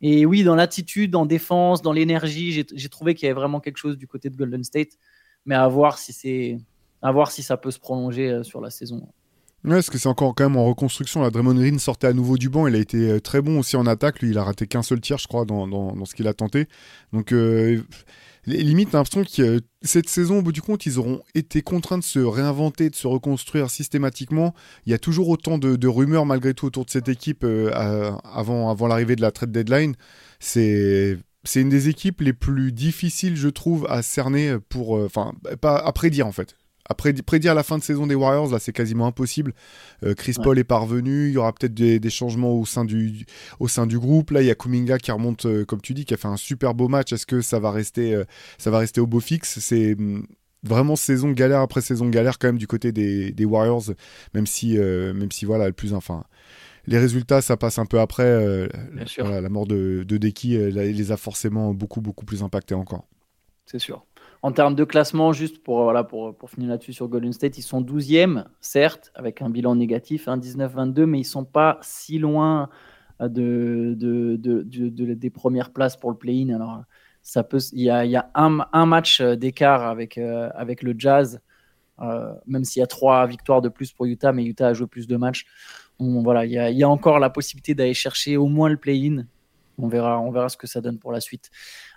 Et 0.02 0.26
oui, 0.26 0.44
dans 0.44 0.56
l'attitude, 0.56 1.16
en 1.16 1.26
défense, 1.26 1.82
dans 1.82 1.94
l'énergie, 1.94 2.52
j'ai 2.52 2.90
trouvé 2.90 3.16
qu'il 3.16 3.28
y 3.28 3.32
avait 3.32 3.40
vraiment 3.40 3.60
quelque 3.60 3.78
chose 3.78 3.98
du 3.98 4.06
côté 4.06 4.30
de 4.30 4.36
Golden 4.36 4.64
State. 4.64 4.98
Mais 5.46 5.56
à 5.56 5.68
voir 5.68 5.98
si 5.98 6.12
c'est 6.12 6.58
à 7.02 7.12
voir 7.12 7.32
si 7.32 7.44
ça 7.44 7.58
peut 7.58 7.72
se 7.72 7.80
prolonger 7.80 8.30
euh, 8.30 8.44
sur 8.44 8.62
la 8.62 8.70
saison. 8.70 9.08
Ouais, 9.64 9.74
parce 9.74 9.90
que 9.90 9.98
c'est 9.98 10.08
encore 10.08 10.34
quand 10.36 10.46
même 10.46 10.58
en 10.58 10.66
reconstruction. 10.66 11.22
La 11.22 11.30
Draymond 11.30 11.56
Green 11.56 11.80
sortait 11.80 12.08
à 12.08 12.14
nouveau 12.14 12.38
du 12.38 12.50
banc. 12.50 12.68
Il 12.68 12.76
a 12.76 12.80
été 12.80 13.10
euh, 13.10 13.20
très 13.20 13.42
bon 13.42 13.60
aussi 13.60 13.76
en 13.76 13.86
attaque. 13.86 14.22
Lui, 14.22 14.32
il 14.32 14.38
a 14.38 14.44
raté 14.44 14.68
qu'un 14.68 14.84
seul 14.84 15.02
tir, 15.02 15.18
je 15.18 15.28
crois, 15.28 15.46
dans, 15.46 15.68
dans, 15.68 16.06
ce 16.06 16.16
qu'il 16.16 16.28
a 16.28 16.34
tenté. 16.34 16.68
Donc, 17.12 17.34
euh, 17.34 17.82
limite, 18.46 18.94
l'impression 18.94 19.24
que 19.24 19.62
cette 19.82 20.10
saison, 20.10 20.40
au 20.40 20.42
bout 20.42 20.52
du 20.52 20.62
compte, 20.62 20.86
ils 20.86 21.00
auront 21.00 21.22
été 21.36 21.62
contraints 21.62 21.98
de 21.98 22.04
se 22.04 22.20
réinventer, 22.20 22.90
de 22.90 22.96
se 22.96 23.08
reconstruire 23.08 23.70
systématiquement. 23.70 24.54
Il 24.86 24.92
y 24.92 24.96
a 24.96 25.00
toujours 25.00 25.28
autant 25.30 25.58
de, 25.58 25.88
rumeurs, 25.88 26.26
malgré 26.26 26.54
tout, 26.54 26.68
autour 26.68 26.86
de 26.86 26.92
cette 26.92 27.10
équipe 27.10 27.44
avant, 27.44 28.70
avant 28.70 28.88
l'arrivée 28.88 29.16
de 29.16 29.22
la 29.22 29.32
trade 29.32 29.52
deadline. 29.52 29.96
C'est 30.40 31.18
c'est 31.44 31.62
une 31.62 31.70
des 31.70 31.88
équipes 31.88 32.20
les 32.20 32.34
plus 32.34 32.74
difficiles, 32.74 33.38
je 33.38 33.48
trouve, 33.48 33.88
à 33.90 34.02
cerner 34.02 34.58
pour. 34.70 34.92
Enfin, 34.92 35.34
pas 35.62 35.78
à 35.78 35.92
prédire 35.94 36.28
en 36.28 36.34
fait. 36.34 36.56
Après, 36.90 37.14
prédire 37.14 37.54
la 37.54 37.64
fin 37.64 37.78
de 37.78 37.84
saison 37.84 38.08
des 38.08 38.16
Warriors, 38.16 38.52
là, 38.52 38.60
c'est 38.60 38.72
quasiment 38.72 39.08
impossible. 39.08 39.54
Euh, 40.04 40.14
Chris 40.14 40.36
Paul 40.42 40.58
est 40.58 40.64
parvenu, 40.64 41.28
il 41.28 41.34
y 41.34 41.38
aura 41.38 41.52
peut-être 41.54 41.74
des, 41.74 42.10
changements 42.10 42.54
au 42.54 42.66
sein, 42.66 42.86
du, 42.86 43.26
au 43.60 43.68
sein 43.68 43.86
du 43.86 44.00
groupe. 44.00 44.32
Là, 44.32 44.42
il 44.42 44.48
y 44.48 44.52
a 44.52 44.56
Kuminga 44.56 44.98
qui 44.98 45.12
remonte, 45.12 45.46
euh, 45.46 45.66
comme 45.66 45.82
tu 45.82 45.94
dis, 45.94 46.06
qui 46.06 46.14
a 46.14 46.18
fait 46.18 46.30
un 46.30 46.38
super 46.38 46.74
beau 46.74 46.88
match. 46.88 47.12
Est-ce 47.12 47.26
que 47.26 47.42
ça 47.42 47.60
va 47.60 47.72
rester, 47.72 48.16
euh, 48.16 48.24
ça 48.58 48.72
va 48.72 48.80
rester 48.80 49.02
au 49.02 49.08
beau 49.08 49.20
fixe? 49.20 49.60
C'est 49.60 49.96
mm, 49.96 50.26
vraiment 50.64 50.96
saison 50.96 51.32
galère 51.32 51.60
après 51.60 51.82
saison 51.82 52.08
galère 52.08 52.40
quand 52.40 52.48
même 52.48 52.58
du 52.58 52.68
côté 52.68 52.94
des, 52.94 53.46
Warriors, 53.46 53.92
même 54.34 54.48
si, 54.48 54.78
même 54.78 55.32
si 55.32 55.46
voilà, 55.46 55.68
le 55.68 55.74
plus, 55.74 55.94
enfin, 55.94 56.24
les 56.88 56.98
résultats, 56.98 57.42
ça 57.42 57.58
passe 57.58 57.80
un 57.80 57.86
peu 57.86 58.00
après. 58.00 58.68
la 59.18 59.50
mort 59.50 59.68
de, 59.68 60.04
de 60.08 60.18
Deki 60.18 60.58
les 60.72 61.12
a 61.12 61.18
forcément 61.18 61.74
beaucoup, 61.74 62.02
beaucoup 62.02 62.26
plus 62.26 62.44
impactés 62.44 62.76
encore. 62.76 63.06
C'est 63.66 63.80
sûr. 63.80 64.06
En 64.44 64.52
termes 64.52 64.76
de 64.76 64.84
classement, 64.84 65.34
juste 65.34 65.64
pour, 65.64 65.84
voilà, 65.84 66.04
pour, 66.04 66.36
pour 66.36 66.50
finir 66.50 66.70
là-dessus 66.70 66.94
sur 66.94 67.08
Golden 67.08 67.34
State, 67.34 67.58
ils 67.58 67.64
sont 67.64 67.82
12e, 67.82 68.46
certes, 68.62 69.12
avec 69.16 69.42
un 69.42 69.50
bilan 69.50 69.76
négatif, 69.76 70.28
hein, 70.28 70.38
19-22, 70.38 71.06
mais 71.06 71.20
ils 71.20 71.26
sont 71.26 71.46
pas 71.46 71.80
si 71.82 72.20
loin 72.20 72.70
de, 73.20 73.96
de, 73.98 74.36
de, 74.38 75.14
des 75.14 75.30
premières 75.30 75.72
places 75.72 75.98
pour 75.98 76.12
le 76.12 76.18
play-in. 76.18 76.84
Il 77.74 77.82
y 77.82 77.90
a, 77.90 78.06
y 78.06 78.16
a 78.16 78.32
un, 78.36 78.60
un, 78.72 78.86
match 78.86 79.22
d'écart 79.22 79.84
avec, 79.84 80.18
avec 80.18 80.84
le 80.84 80.94
Jazz, 80.98 81.42
même 82.46 82.64
s'il 82.64 82.80
y 82.80 82.84
a 82.84 82.88
trois 82.88 83.26
victoires 83.26 83.62
de 83.62 83.70
plus 83.70 83.92
pour 83.92 84.06
Utah, 84.06 84.32
mais 84.32 84.46
Utah 84.46 84.68
a 84.68 84.74
joué 84.74 84.88
plus 84.88 85.08
de 85.08 85.18
matchs. 85.18 85.46
voilà, 86.00 86.46
il 86.46 86.52
y 86.52 86.60
a, 86.60 86.70
y 86.70 86.84
a 86.84 86.90
encore 86.90 87.20
la 87.20 87.30
possibilité 87.30 87.76
d'aller 87.76 87.94
chercher 87.94 88.38
au 88.38 88.48
moins 88.48 88.70
le 88.70 88.78
play-in. 88.78 89.26
On 89.80 89.88
verra, 89.88 90.20
on 90.20 90.32
verra 90.32 90.50
ce 90.50 90.58
que 90.58 90.68
ça 90.68 90.82
donne 90.82 90.98
pour 90.98 91.12
la 91.12 91.22
suite. 91.22 91.52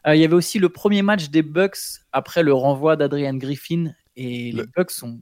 Euh, 0.07 0.15
il 0.15 0.21
y 0.21 0.25
avait 0.25 0.35
aussi 0.35 0.59
le 0.59 0.69
premier 0.69 1.03
match 1.03 1.31
des 1.31 1.43
Bucks 1.43 2.01
après 2.13 2.43
le 2.43 2.53
renvoi 2.53 2.97
d'Adrian 2.97 3.35
Griffin. 3.35 3.93
Et 4.17 4.53
les 4.53 4.65
Bucks 4.77 4.91
sont. 4.91 5.21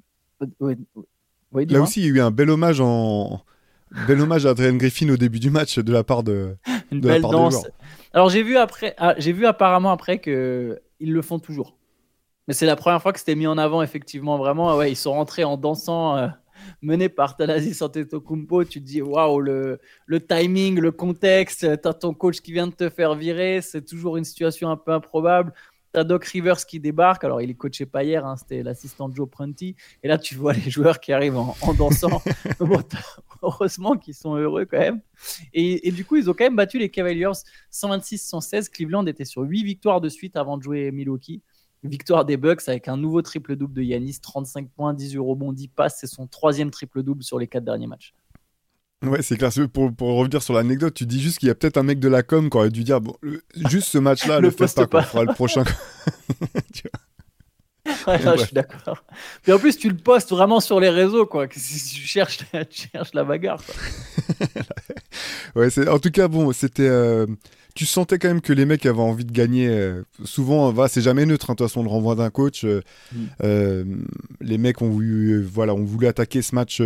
Là 1.53 1.83
aussi, 1.83 2.01
il 2.01 2.07
y 2.07 2.11
a 2.11 2.15
eu 2.15 2.21
un 2.21 2.31
bel 2.31 2.51
hommage 2.51 2.81
en. 2.81 3.43
Bel 4.07 4.21
hommage 4.21 4.45
à 4.45 4.51
Adrian 4.51 4.75
Griffin 4.75 5.09
au 5.09 5.17
début 5.17 5.39
du 5.39 5.51
match 5.51 5.79
de 5.79 5.93
la 5.93 6.05
part 6.05 6.23
de. 6.23 6.57
Une 6.93 7.01
belle 7.01 7.23
danse. 7.23 7.67
Alors 8.13 8.31
j'ai 8.31 8.43
vu 8.43 8.57
après, 8.57 8.95
ah, 8.99 9.15
j'ai 9.19 9.33
vu 9.33 9.47
apparemment 9.47 9.93
après 9.93 10.19
que 10.19 10.81
ils 11.01 11.13
le 11.13 11.23
font 11.23 11.39
toujours. 11.39 11.77
Mais 12.47 12.55
c'est 12.55 12.67
la 12.67 12.77
première 12.77 13.03
fois 13.03 13.13
que 13.13 13.19
c'était 13.19 13.35
mis 13.35 13.47
en 13.47 13.59
avant 13.59 13.83
effectivement 13.83 14.39
vraiment. 14.39 14.77
Ouais, 14.77 14.91
ils 14.91 14.97
sont 14.97 15.13
rentrés 15.13 15.45
en 15.45 15.57
dansant. 15.57 16.17
Euh, 16.17 16.29
mené 16.83 17.09
par 17.09 17.37
Tanasis 17.37 17.83
Antetokounmpo, 17.83 18.65
tu 18.65 18.81
te 18.81 18.87
dis 18.87 19.03
waouh 19.03 19.41
le, 19.41 19.79
le 20.07 20.21
timing, 20.21 20.79
le 20.79 20.93
contexte, 20.93 21.61
tu 21.61 21.89
as 21.89 21.95
ton 21.95 22.15
coach 22.15 22.41
qui 22.41 22.53
vient 22.53 22.67
de 22.67 22.75
te 22.75 22.89
faire 22.89 23.15
virer, 23.15 23.61
c'est 23.63 23.83
toujours 23.83 24.17
une 24.17 24.25
situation 24.25 24.71
un 24.71 24.77
peu 24.77 24.93
improbable. 24.93 25.53
T'as 25.93 26.05
Doc 26.05 26.25
Rivers 26.27 26.67
qui 26.67 26.81
débarque, 26.81 27.25
alors 27.25 27.41
il 27.41 27.49
est 27.51 27.55
coaché 27.55 27.87
pas 27.87 28.05
hier, 28.05 28.27
hein, 28.27 28.37
c'était 28.37 28.63
l'assistant 28.63 29.11
Joe 29.11 29.29
Prunty, 29.29 29.75
et 30.03 30.09
là 30.09 30.19
tu 30.19 30.35
vois 30.35 30.53
les 30.53 30.71
joueurs 30.71 31.01
qui 31.01 31.13
arrivent 31.13 31.39
en, 31.39 31.55
dansant. 31.79 32.23
heureusement 33.43 33.97
qu'ils 33.97 34.15
sont 34.15 34.35
heureux 34.35 34.65
quand 34.65 34.79
même. 34.79 35.01
Et, 35.53 35.89
et, 35.89 35.93
du 35.93 36.05
coup, 36.05 36.17
ils 36.17 36.29
ont 36.29 36.35
quand 36.35 36.45
même 36.45 36.57
battu 36.57 36.79
les 36.79 36.89
Cavaliers 36.89 37.31
126-116. 37.73 38.69
Cleveland 38.71 39.07
était 39.07 39.25
sur 39.25 39.43
8 39.43 39.63
victoires 39.63 40.01
de 40.01 40.09
suite 40.09 40.37
avant 40.37 40.57
de 40.57 40.63
jouer 40.63 40.91
Milwaukee. 40.91 41.43
Victoire 41.85 42.25
des 42.25 42.37
Bucks 42.37 42.69
avec 42.69 42.89
un 42.89 42.97
nouveau 42.97 43.23
triple-double 43.23 43.75
de 43.75 43.83
Yanis, 43.83 44.19
35 44.21 44.69
points, 44.71 44.95
18 44.95 45.19
rebonds, 45.19 45.53
10 45.53 45.69
passes. 45.69 45.99
C'est 46.01 46.07
son 46.07 46.27
troisième 46.27 46.71
triple-double 46.71 47.23
sur 47.23 47.39
les 47.39 47.47
quatre 47.47 47.65
derniers 47.65 47.87
matchs. 47.87 48.15
Ouais, 49.05 49.23
c'est 49.23 49.37
clair. 49.37 49.51
Pour, 49.73 49.95
pour, 49.95 50.17
revenir 50.17 50.43
sur 50.43 50.55
l'anecdote, 50.55 50.95
tu 50.95 51.07
dis 51.07 51.21
juste 51.21 51.39
qu'il 51.39 51.47
y 51.47 51.51
a 51.51 51.55
peut-être 51.55 51.77
un 51.77 51.85
mec 51.85 52.01
de 52.01 52.09
la 52.09 52.25
com 52.25 52.51
qui 52.51 52.57
aurait 52.57 52.71
dû 52.71 52.83
dire 52.83 53.01
bon, 53.01 53.15
juste 53.69 53.89
ce 53.89 53.99
match-là, 53.99 54.41
le, 54.41 54.49
le 54.49 54.51
faites 54.51 54.87
pas, 54.87 55.03
fera 55.03 55.25
le 55.25 55.33
prochain. 55.35 55.63
je 58.37 58.45
suis 58.45 58.55
d'accord. 58.55 59.05
Puis 59.43 59.53
en 59.53 59.59
plus, 59.59 59.77
tu 59.77 59.89
le 59.89 59.97
postes 59.97 60.31
vraiment 60.31 60.61
sur 60.61 60.81
les 60.81 60.91
réseaux, 60.91 61.27
quoi. 61.27 61.47
Si 61.51 61.95
tu 61.95 62.07
cherches, 62.07 62.39
tu 62.71 62.89
cherches 62.93 63.15
la 63.15 63.25
bagarre. 63.25 63.63
ouais, 65.55 65.89
en 65.89 65.99
tout 65.99 66.11
cas, 66.11 66.29
bon, 66.29 66.53
c'était. 66.53 66.89
Euh, 66.89 67.27
tu 67.79 67.87
sentais 67.87 68.19
quand 68.19 68.27
même 68.27 68.41
que 68.41 68.53
les 68.53 68.67
mecs 68.67 68.85
avaient 68.87 68.99
envie 68.99 69.25
de 69.25 69.31
gagner. 69.31 69.69
Euh, 69.69 70.03
souvent, 70.25 70.73
va, 70.73 70.89
c'est 70.89 71.01
jamais 71.01 71.25
neutre. 71.27 71.49
Hein, 71.49 71.53
de 71.53 71.59
toute 71.59 71.69
façon, 71.69 71.85
le 71.85 71.89
renvoi 71.89 72.17
d'un 72.17 72.29
coach. 72.29 72.65
Euh, 72.65 72.81
mm. 73.13 73.19
euh, 73.45 73.85
les 74.41 74.59
mecs 74.59 74.83
ont 74.83 74.89
voulu, 74.89 75.45
voilà, 75.45 75.77
ont 75.77 75.85
voulu 75.85 76.09
attaquer 76.09 76.43
ce 76.43 76.57
match 76.57 76.83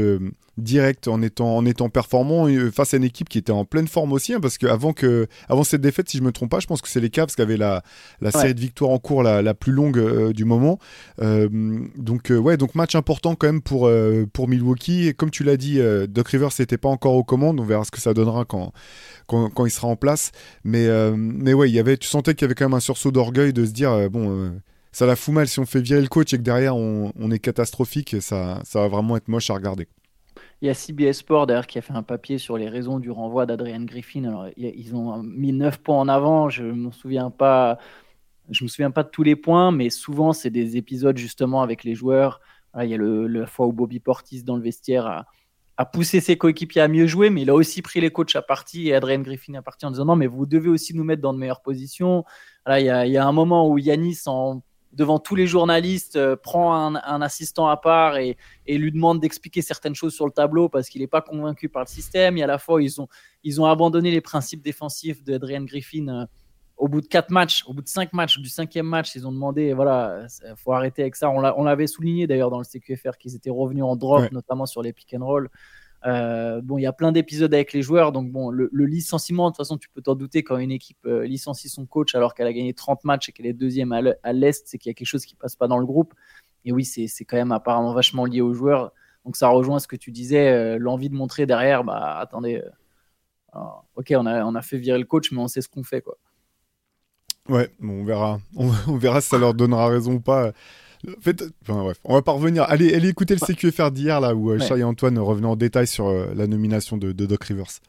direct 0.59 1.09
en 1.09 1.23
étant, 1.23 1.57
en 1.57 1.65
étant 1.65 1.89
performant 1.89 2.47
face 2.71 2.93
à 2.93 2.99
une 2.99 3.05
équipe 3.05 3.31
qui 3.31 3.39
était 3.39 3.53
en 3.53 3.65
pleine 3.65 3.89
forme 3.89 4.13
aussi. 4.13 4.35
Hein, 4.35 4.41
parce 4.43 4.59
qu'avant 4.59 4.93
que, 4.93 5.29
avant 5.49 5.65
cette 5.65 5.81
défaite, 5.81 6.11
si 6.11 6.19
je 6.19 6.23
me 6.23 6.31
trompe 6.31 6.51
pas, 6.51 6.61
je 6.61 6.67
pense 6.67 6.83
que 6.83 6.89
c'est 6.91 7.01
les 7.01 7.09
Cavs 7.09 7.35
qui 7.35 7.41
avaient 7.41 7.57
la, 7.57 7.83
la 8.21 8.31
série 8.31 8.55
de 8.55 8.61
victoires 8.61 8.91
en 8.91 8.99
cours 8.99 9.23
la, 9.23 9.55
plus 9.55 9.73
longue 9.73 10.33
du 10.33 10.45
moment. 10.45 10.79
donc, 11.19 12.31
ouais, 12.31 12.59
donc 12.59 12.75
match 12.75 12.95
important 12.97 13.35
quand 13.35 13.47
même 13.47 13.63
pour, 13.63 13.91
pour 14.35 14.47
Milwaukee. 14.47 15.09
Et 15.09 15.15
comme 15.15 15.31
tu 15.31 15.43
l'as 15.43 15.57
dit, 15.57 15.81
Doc 16.11 16.29
Rivers 16.29 16.51
n'était 16.59 16.77
pas 16.77 16.91
encore 16.91 17.15
aux 17.15 17.25
commandes. 17.25 17.59
On 17.61 17.65
verra 17.65 17.85
ce 17.85 17.91
que 17.91 18.01
ça 18.01 18.13
donnera 18.13 18.45
quand, 18.45 18.75
quand, 19.27 19.49
quand 19.49 19.65
il 19.65 19.71
sera 19.71 19.89
en 19.89 19.97
place. 19.97 20.33
Mais 20.65 20.82
mais, 20.83 20.89
euh, 20.89 21.15
mais 21.17 21.55
ouais, 21.55 21.71
y 21.71 21.79
avait, 21.79 21.97
tu 21.97 22.09
sentais 22.09 22.35
qu'il 22.35 22.43
y 22.43 22.47
avait 22.47 22.55
quand 22.55 22.65
même 22.65 22.75
un 22.75 22.81
sursaut 22.81 23.11
d'orgueil 23.11 23.53
de 23.53 23.65
se 23.65 23.73
dire, 23.73 23.93
euh, 23.93 24.09
bon, 24.09 24.31
euh, 24.31 24.51
ça 24.91 25.07
la 25.07 25.17
fout 25.17 25.33
mal 25.35 25.47
si 25.47 25.61
on 25.61 25.67
fait 25.67 25.81
virer 25.81 26.01
le 26.01 26.09
coach 26.09 26.33
et 26.33 26.39
que 26.39 26.43
derrière 26.43 26.77
on, 26.77 27.31
est 27.31 27.39
catastrophique, 27.39 28.17
ça, 28.21 28.63
va 28.75 28.89
vraiment 28.89 29.17
être 29.17 29.29
moche 29.29 29.51
à 29.51 29.55
regarder. 29.55 29.89
Il 30.61 30.67
y 30.67 30.71
a 30.71 30.75
CBS 30.75 31.15
Sport 31.15 31.47
d'ailleurs 31.47 31.67
qui 31.67 31.79
a 31.79 31.83
fait 31.83 31.93
un 31.93 32.03
papier 32.03 32.39
sur 32.39 32.57
les 32.57 32.69
raisons 32.69 32.99
du 32.99 33.11
renvoi 33.11 33.47
d'Adrian 33.47 33.83
Griffin. 33.83 34.51
Ils 34.57 34.95
ont 34.95 35.23
mis 35.23 35.53
9 35.53 35.79
points 35.79 35.99
en 35.99 36.09
avant. 36.09 36.51
Je 36.51 36.63
ne 36.63 36.73
me 36.73 36.91
souviens 36.93 37.31
pas. 37.31 37.79
Je 38.51 38.63
me 38.63 38.69
souviens 38.69 38.93
pas 38.93 39.03
de 39.03 39.09
tous 39.09 39.25
les 39.25 39.35
points, 39.35 39.73
mais 39.73 39.91
souvent 39.91 40.33
c'est 40.33 40.51
des 40.51 40.77
épisodes 40.77 41.17
justement 41.17 41.63
avec 41.63 41.85
les 41.85 41.95
joueurs. 41.95 42.41
il 42.81 42.89
y 42.89 42.95
a 42.95 42.97
le, 42.97 43.27
la 43.27 43.47
fois 43.47 43.67
où 43.67 43.73
Bobby 43.73 43.99
Portis 43.99 44.45
dans 44.45 44.57
le 44.57 44.63
vestiaire 44.63 45.07
a, 45.07 45.27
a 45.77 45.87
poussé 45.87 46.21
ses 46.21 46.37
coéquipiers 46.37 46.83
à 46.83 46.89
mieux 46.89 47.07
jouer, 47.07 47.31
mais 47.31 47.43
il 47.43 47.51
a 47.51 47.55
aussi 47.55 47.83
pris 47.83 48.01
les 48.01 48.11
coachs 48.11 48.37
à 48.37 48.43
partie 48.43 48.89
et 48.89 48.95
Adrian 48.95 49.21
Griffin 49.21 49.55
à 49.55 49.63
partie 49.63 49.87
en 49.87 49.91
disant 49.91 50.05
non, 50.05 50.17
mais 50.17 50.27
vous 50.27 50.47
devez 50.47 50.69
aussi 50.69 50.95
nous 50.95 51.05
mettre 51.05 51.23
dans 51.23 51.33
de 51.33 51.39
meilleures 51.39 51.63
positions. 51.63 52.25
il, 52.69 52.85
y 52.85 53.17
a, 53.17 53.27
un 53.27 53.33
moment 53.33 53.69
où 53.69 53.79
Yanis, 53.79 54.21
devant 54.93 55.19
tous 55.19 55.35
les 55.35 55.47
journalistes, 55.47 56.17
euh, 56.17 56.37
prend 56.37 56.75
un, 56.75 57.23
assistant 57.23 57.69
à 57.69 57.77
part 57.77 58.19
et, 58.19 58.37
lui 58.67 58.93
demande 58.93 59.21
d'expliquer 59.21 59.63
certaines 59.63 59.95
choses 59.95 60.15
sur 60.15 60.27
le 60.27 60.33
tableau 60.33 60.69
parce 60.69 60.89
qu'il 60.89 61.01
n'est 61.01 61.07
pas 61.07 61.23
convaincu 61.23 61.69
par 61.69 61.83
le 61.83 61.89
système. 61.89 62.37
Et 62.37 62.43
à 62.43 62.47
la 62.47 62.59
fois, 62.59 62.83
ils 62.83 63.01
ont, 63.01 63.09
ils 63.43 63.61
ont 63.61 63.67
abandonné 63.67 64.11
les 64.11 64.21
principes 64.21 64.63
défensifs 64.63 65.23
d'Adrian 65.23 65.65
Griffin. 65.65 66.09
Euh, 66.09 66.27
au 66.83 66.89
bout 66.89 67.01
de 67.01 67.07
quatre 67.07 67.31
matchs, 67.31 67.63
au 67.69 67.75
bout 67.75 67.83
de 67.83 67.89
cinq 67.89 68.13
matchs, 68.13 68.41
du 68.41 68.49
cinquième 68.49 68.87
match, 68.87 69.15
ils 69.15 69.25
ont 69.25 69.31
demandé, 69.31 69.73
voilà, 69.73 70.27
faut 70.57 70.73
arrêter 70.73 71.03
avec 71.03 71.15
ça. 71.15 71.31
On 71.31 71.63
l'avait 71.63 71.87
souligné 71.87 72.27
d'ailleurs 72.27 72.51
dans 72.51 72.59
le 72.59 72.65
CQFR 72.65 73.19
qu'ils 73.21 73.37
étaient 73.37 73.51
revenus 73.51 73.85
en 73.85 73.95
drop, 73.95 74.33
notamment 74.33 74.67
sur 74.67 74.83
les 74.83 74.93
pick 74.93 75.15
and 75.15 75.25
roll. 75.25 75.49
Euh, 76.07 76.61
bon, 76.61 76.79
il 76.79 76.83
y 76.83 76.87
a 76.87 76.93
plein 76.93 77.13
d'épisodes 77.13 77.55
avec 77.55 77.73
les 77.73 77.83
joueurs, 77.83 78.11
donc 78.11 78.33
bon, 78.33 78.51
le, 78.51 78.69
licenciement, 78.73 79.47
de 79.47 79.53
toute 79.53 79.59
façon, 79.59 79.79
tu 79.79 79.89
peux 79.91 80.03
t'en 80.03 80.17
douter 80.17 80.43
quand 80.43 80.57
une 80.57 80.73
équipe 80.73 80.99
euh, 81.07 81.25
licencie 81.25 81.69
son 81.69 81.87
coach 81.87 82.17
alors 82.17 82.35
qu'elle 82.35 82.49
a 82.49 82.53
gagné 82.53 82.75
30 82.75 83.05
matchs 83.05 83.29
et 83.29 83.33
qu'elle 83.33 83.47
est 83.47 83.53
deuxième 83.53 83.93
à 83.93 84.33
l'Est, 84.33 84.67
c'est 84.67 84.77
qu'il 84.77 84.91
y 84.91 84.93
a 84.93 84.95
quelque 84.95 85.07
chose 85.07 85.25
qui 85.25 85.37
passe 85.37 85.55
pas 85.55 85.69
dans 85.69 85.79
le 85.79 85.87
groupe. 85.87 86.15
Et 86.65 86.73
oui, 86.73 86.85
c'est 86.85 87.25
quand 87.25 87.37
même 87.37 87.53
apparemment 87.53 87.95
vachement 87.95 88.25
lié 88.25 88.41
aux 88.41 88.55
joueurs. 88.55 88.93
Donc 89.25 89.37
ça 89.37 89.47
rejoint 89.51 89.79
ce 89.79 89.87
que 89.87 89.95
tu 89.95 90.11
disais, 90.11 90.49
euh, 90.49 90.79
l'envie 90.81 91.11
de 91.11 91.15
montrer 91.15 91.47
derrière, 91.47 91.85
bah 91.85 92.19
attendez, 92.19 92.61
ok, 93.95 94.15
on 94.17 94.27
a, 94.27 94.45
on 94.45 94.57
a 94.57 94.63
fait 94.63 94.79
virer 94.79 94.99
le 94.99 95.05
coach, 95.05 95.31
mais 95.31 95.39
on 95.39 95.47
sait 95.47 95.61
ce 95.61 95.69
qu'on 95.69 95.85
fait, 95.85 96.01
quoi. 96.01 96.19
Ouais, 97.49 97.71
on 97.83 98.05
verra. 98.05 98.41
On, 98.57 98.97
verra 98.97 99.21
si 99.21 99.29
ça 99.29 99.39
leur 99.39 99.55
donnera 99.55 99.89
raison 99.89 100.15
ou 100.15 100.21
pas. 100.21 100.53
En 101.07 101.21
fait, 101.21 101.43
enfin, 101.63 101.83
bref, 101.83 101.99
on 102.05 102.15
va 102.15 102.23
pas 102.23 102.31
revenir. 102.31 102.63
Allez, 102.69 102.95
allez 102.95 103.09
écouter 103.09 103.35
le 103.35 103.45
CQFR 103.45 103.91
d'hier, 103.91 104.21
là, 104.21 104.37
où 104.37 104.53
euh, 104.53 104.61
Chai 104.61 104.79
et 104.79 104.85
Antoine 104.85 105.19
revenaient 105.19 105.49
en 105.49 105.57
détail 105.57 105.89
sur 105.89 106.07
euh, 106.07 106.33
la 106.37 106.47
nomination 106.47 106.97
de, 106.97 107.11
Doc 107.11 107.43
Rivers. 107.43 107.81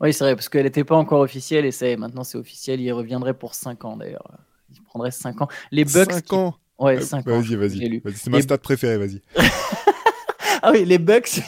Oui, 0.00 0.12
c'est 0.12 0.22
vrai, 0.22 0.36
parce 0.36 0.48
qu'elle 0.48 0.62
n'était 0.62 0.84
pas 0.84 0.94
encore 0.94 1.20
officielle, 1.20 1.66
et 1.66 1.96
maintenant 1.96 2.22
c'est 2.22 2.38
officiel. 2.38 2.80
Il 2.80 2.92
reviendrait 2.92 3.34
pour 3.34 3.54
5 3.54 3.84
ans, 3.84 3.96
d'ailleurs. 3.96 4.38
Il 4.72 4.80
prendrait 4.82 5.10
5 5.10 5.42
ans. 5.42 5.48
Les 5.72 5.84
Bucks. 5.84 6.12
5 6.12 6.32
ans 6.34 6.54
Ouais, 6.78 7.00
5 7.00 7.26
ans. 7.28 7.40
Vas-y, 7.40 7.56
vas-y. 7.56 7.98
Vas 7.98 8.10
c'est 8.14 8.30
ma 8.30 8.40
stat 8.40 8.58
préférée, 8.58 8.98
vas-y. 8.98 9.22
ah 10.62 10.70
oui, 10.72 10.84
les 10.84 10.98
Bucks 10.98 11.40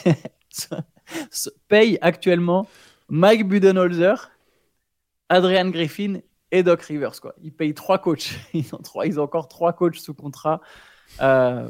payent 1.67 1.97
actuellement 2.01 2.67
Mike 3.09 3.47
Budenholzer, 3.47 4.31
Adrian 5.29 5.69
Griffin 5.69 6.19
et 6.51 6.63
Doc 6.63 6.81
Rivers. 6.83 7.19
Quoi. 7.21 7.33
Ils 7.41 7.51
payent 7.51 7.73
trois 7.73 7.99
coachs. 7.99 8.31
Ils 8.53 8.73
ont, 8.73 8.79
trois, 8.79 9.05
ils 9.05 9.19
ont 9.19 9.23
encore 9.23 9.47
trois 9.47 9.73
coachs 9.73 9.97
sous 9.97 10.13
contrat. 10.13 10.61
Euh... 11.21 11.69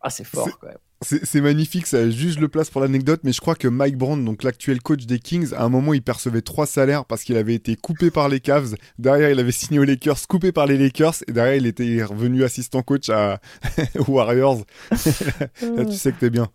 Ah, 0.00 0.10
c'est 0.10 0.24
fort 0.24 0.58
quand 0.60 0.68
même. 0.68 0.78
C'est 1.00 1.40
magnifique, 1.40 1.86
ça 1.86 2.10
juge 2.10 2.40
le 2.40 2.48
place 2.48 2.70
pour 2.70 2.80
l'anecdote, 2.80 3.20
mais 3.22 3.32
je 3.32 3.40
crois 3.40 3.54
que 3.54 3.68
Mike 3.68 3.96
Brown, 3.96 4.24
donc 4.24 4.42
l'actuel 4.42 4.82
coach 4.82 5.06
des 5.06 5.20
Kings, 5.20 5.54
à 5.54 5.62
un 5.62 5.68
moment 5.68 5.94
il 5.94 6.02
percevait 6.02 6.42
trois 6.42 6.66
salaires 6.66 7.04
parce 7.04 7.22
qu'il 7.22 7.36
avait 7.36 7.54
été 7.54 7.76
coupé 7.76 8.10
par 8.10 8.28
les 8.28 8.40
Cavs. 8.40 8.74
Derrière, 8.98 9.30
il 9.30 9.38
avait 9.38 9.52
signé 9.52 9.78
aux 9.78 9.84
Lakers, 9.84 10.26
coupé 10.26 10.50
par 10.50 10.66
les 10.66 10.76
Lakers, 10.76 11.14
et 11.28 11.32
derrière, 11.32 11.54
il 11.54 11.66
était 11.66 12.02
revenu 12.02 12.42
assistant 12.42 12.82
coach 12.82 13.10
à 13.10 13.40
Warriors. 14.08 14.64
là, 14.90 15.84
tu 15.84 15.92
sais 15.92 16.10
que 16.10 16.18
t'es 16.18 16.30
bien. 16.30 16.48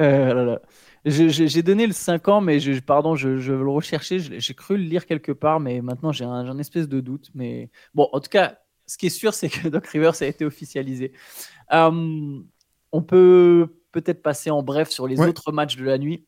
Euh, 0.00 0.32
là, 0.32 0.44
là. 0.44 0.60
J'ai 1.04 1.62
donné 1.62 1.86
le 1.86 1.92
5 1.92 2.28
ans, 2.28 2.40
mais 2.40 2.60
je, 2.60 2.80
pardon, 2.80 3.14
je, 3.14 3.28
le 3.28 3.68
rechercher. 3.68 4.18
J'ai 4.18 4.54
cru 4.54 4.78
le 4.78 4.84
lire 4.84 5.04
quelque 5.04 5.32
part, 5.32 5.60
mais 5.60 5.82
maintenant 5.82 6.12
j'ai 6.12 6.24
un, 6.24 6.58
espèce 6.58 6.88
de 6.88 7.00
doute. 7.00 7.30
Mais 7.34 7.70
bon, 7.94 8.08
en 8.12 8.20
tout 8.20 8.30
cas, 8.30 8.58
ce 8.86 8.96
qui 8.96 9.06
est 9.06 9.10
sûr, 9.10 9.34
c'est 9.34 9.50
que 9.50 9.68
Doc 9.68 9.86
Rivers 9.86 10.22
a 10.22 10.26
été 10.26 10.44
officialisé. 10.44 11.12
Euh, 11.72 12.40
on 12.92 13.02
peut 13.02 13.68
peut-être 13.92 14.22
passer 14.22 14.50
en 14.50 14.62
bref 14.62 14.90
sur 14.90 15.06
les 15.06 15.20
autres 15.20 15.52
matchs 15.52 15.76
de 15.76 15.84
la 15.84 15.98
nuit. 15.98 16.24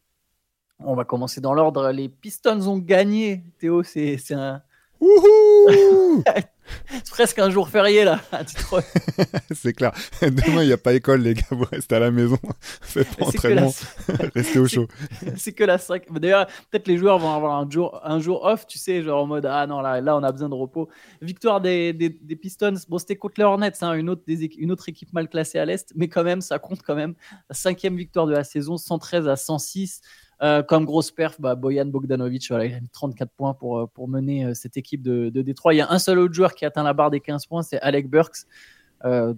On 0.78 0.94
va 0.94 1.04
commencer 1.04 1.40
dans 1.40 1.54
l'ordre. 1.54 1.90
Les 1.90 2.08
Pistons 2.10 2.68
ont 2.68 2.78
gagné. 2.78 3.44
Théo, 3.58 3.82
c'est 3.82 4.18
un. 4.32 4.62
C'est 6.88 7.10
presque 7.10 7.38
un 7.38 7.50
jour 7.50 7.68
férié 7.68 8.04
là 8.04 8.20
à 8.32 8.44
Detroit. 8.44 8.82
c'est 9.54 9.72
clair. 9.72 9.92
Demain, 10.22 10.62
il 10.62 10.66
n'y 10.66 10.72
a 10.72 10.78
pas 10.78 10.94
école, 10.94 11.22
les 11.22 11.34
gars. 11.34 11.42
Vous 11.50 11.64
restez 11.70 11.96
à 11.96 12.00
la 12.00 12.10
maison. 12.10 12.38
Faites 12.60 13.16
pas 13.16 13.26
entraînement. 13.26 13.72
restez 14.34 14.58
au 14.58 14.66
chaud. 14.66 14.88
C'est 15.36 15.52
que 15.52 15.64
la 15.64 15.78
5. 15.78 16.12
D'ailleurs, 16.12 16.46
peut-être 16.70 16.88
les 16.88 16.98
joueurs 16.98 17.18
vont 17.18 17.32
avoir 17.32 17.58
un 17.58 17.68
jour, 17.68 18.00
un 18.04 18.20
jour 18.20 18.44
off, 18.44 18.66
tu 18.66 18.78
sais, 18.78 19.02
genre 19.02 19.22
en 19.22 19.26
mode 19.26 19.46
Ah 19.46 19.66
non, 19.66 19.80
là, 19.80 20.00
là 20.00 20.16
on 20.16 20.22
a 20.22 20.32
besoin 20.32 20.48
de 20.48 20.54
repos. 20.54 20.88
Victoire 21.20 21.60
des, 21.60 21.92
des, 21.92 22.36
Pistons. 22.36 22.74
Bon, 22.88 22.98
c'était 22.98 23.16
contre 23.16 23.34
les 23.38 23.44
Hornets, 23.44 23.72
hein, 23.82 23.94
une, 23.94 24.10
autre, 24.10 24.22
des, 24.26 24.44
une 24.58 24.70
autre 24.70 24.88
équipe 24.88 25.12
mal 25.12 25.28
classée 25.28 25.58
à 25.58 25.64
l'Est, 25.64 25.92
mais 25.96 26.08
quand 26.08 26.24
même, 26.24 26.40
ça 26.40 26.58
compte 26.58 26.82
quand 26.82 26.94
même. 26.94 27.14
Cinquième 27.50 27.96
victoire 27.96 28.26
de 28.26 28.32
la 28.32 28.44
saison, 28.44 28.76
113 28.76 29.28
à 29.28 29.36
106. 29.36 30.00
Euh, 30.42 30.62
comme 30.62 30.84
grosse 30.84 31.10
perf, 31.10 31.40
bah, 31.40 31.54
Boyan 31.54 31.86
Bogdanovic, 31.86 32.46
il 32.50 32.54
a 32.54 32.80
mis 32.80 32.88
34 32.90 33.30
points 33.32 33.54
pour, 33.54 33.78
euh, 33.78 33.86
pour 33.86 34.06
mener 34.06 34.44
euh, 34.44 34.54
cette 34.54 34.76
équipe 34.76 35.00
de, 35.00 35.30
de, 35.30 35.42
Détroit. 35.42 35.72
Il 35.72 35.78
y 35.78 35.80
a 35.80 35.90
un 35.90 35.98
seul 35.98 36.18
autre 36.18 36.34
joueur 36.34 36.54
qui 36.54 36.66
atteint 36.66 36.82
la 36.82 36.92
barre 36.92 37.10
des 37.10 37.20
15 37.20 37.46
points, 37.46 37.62
c'est 37.62 37.80
Alec 37.80 38.10
Burks. 38.10 38.46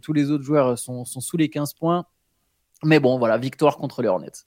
tous 0.02 0.12
les 0.12 0.30
autres 0.30 0.44
joueurs 0.44 0.76
sont, 0.78 1.04
sous 1.04 1.36
les 1.36 1.48
15 1.48 1.74
points. 1.74 2.04
Mais 2.84 2.98
bon, 2.98 3.18
voilà, 3.18 3.38
victoire 3.38 3.76
contre 3.76 4.02
les 4.02 4.08
Hornets. 4.08 4.44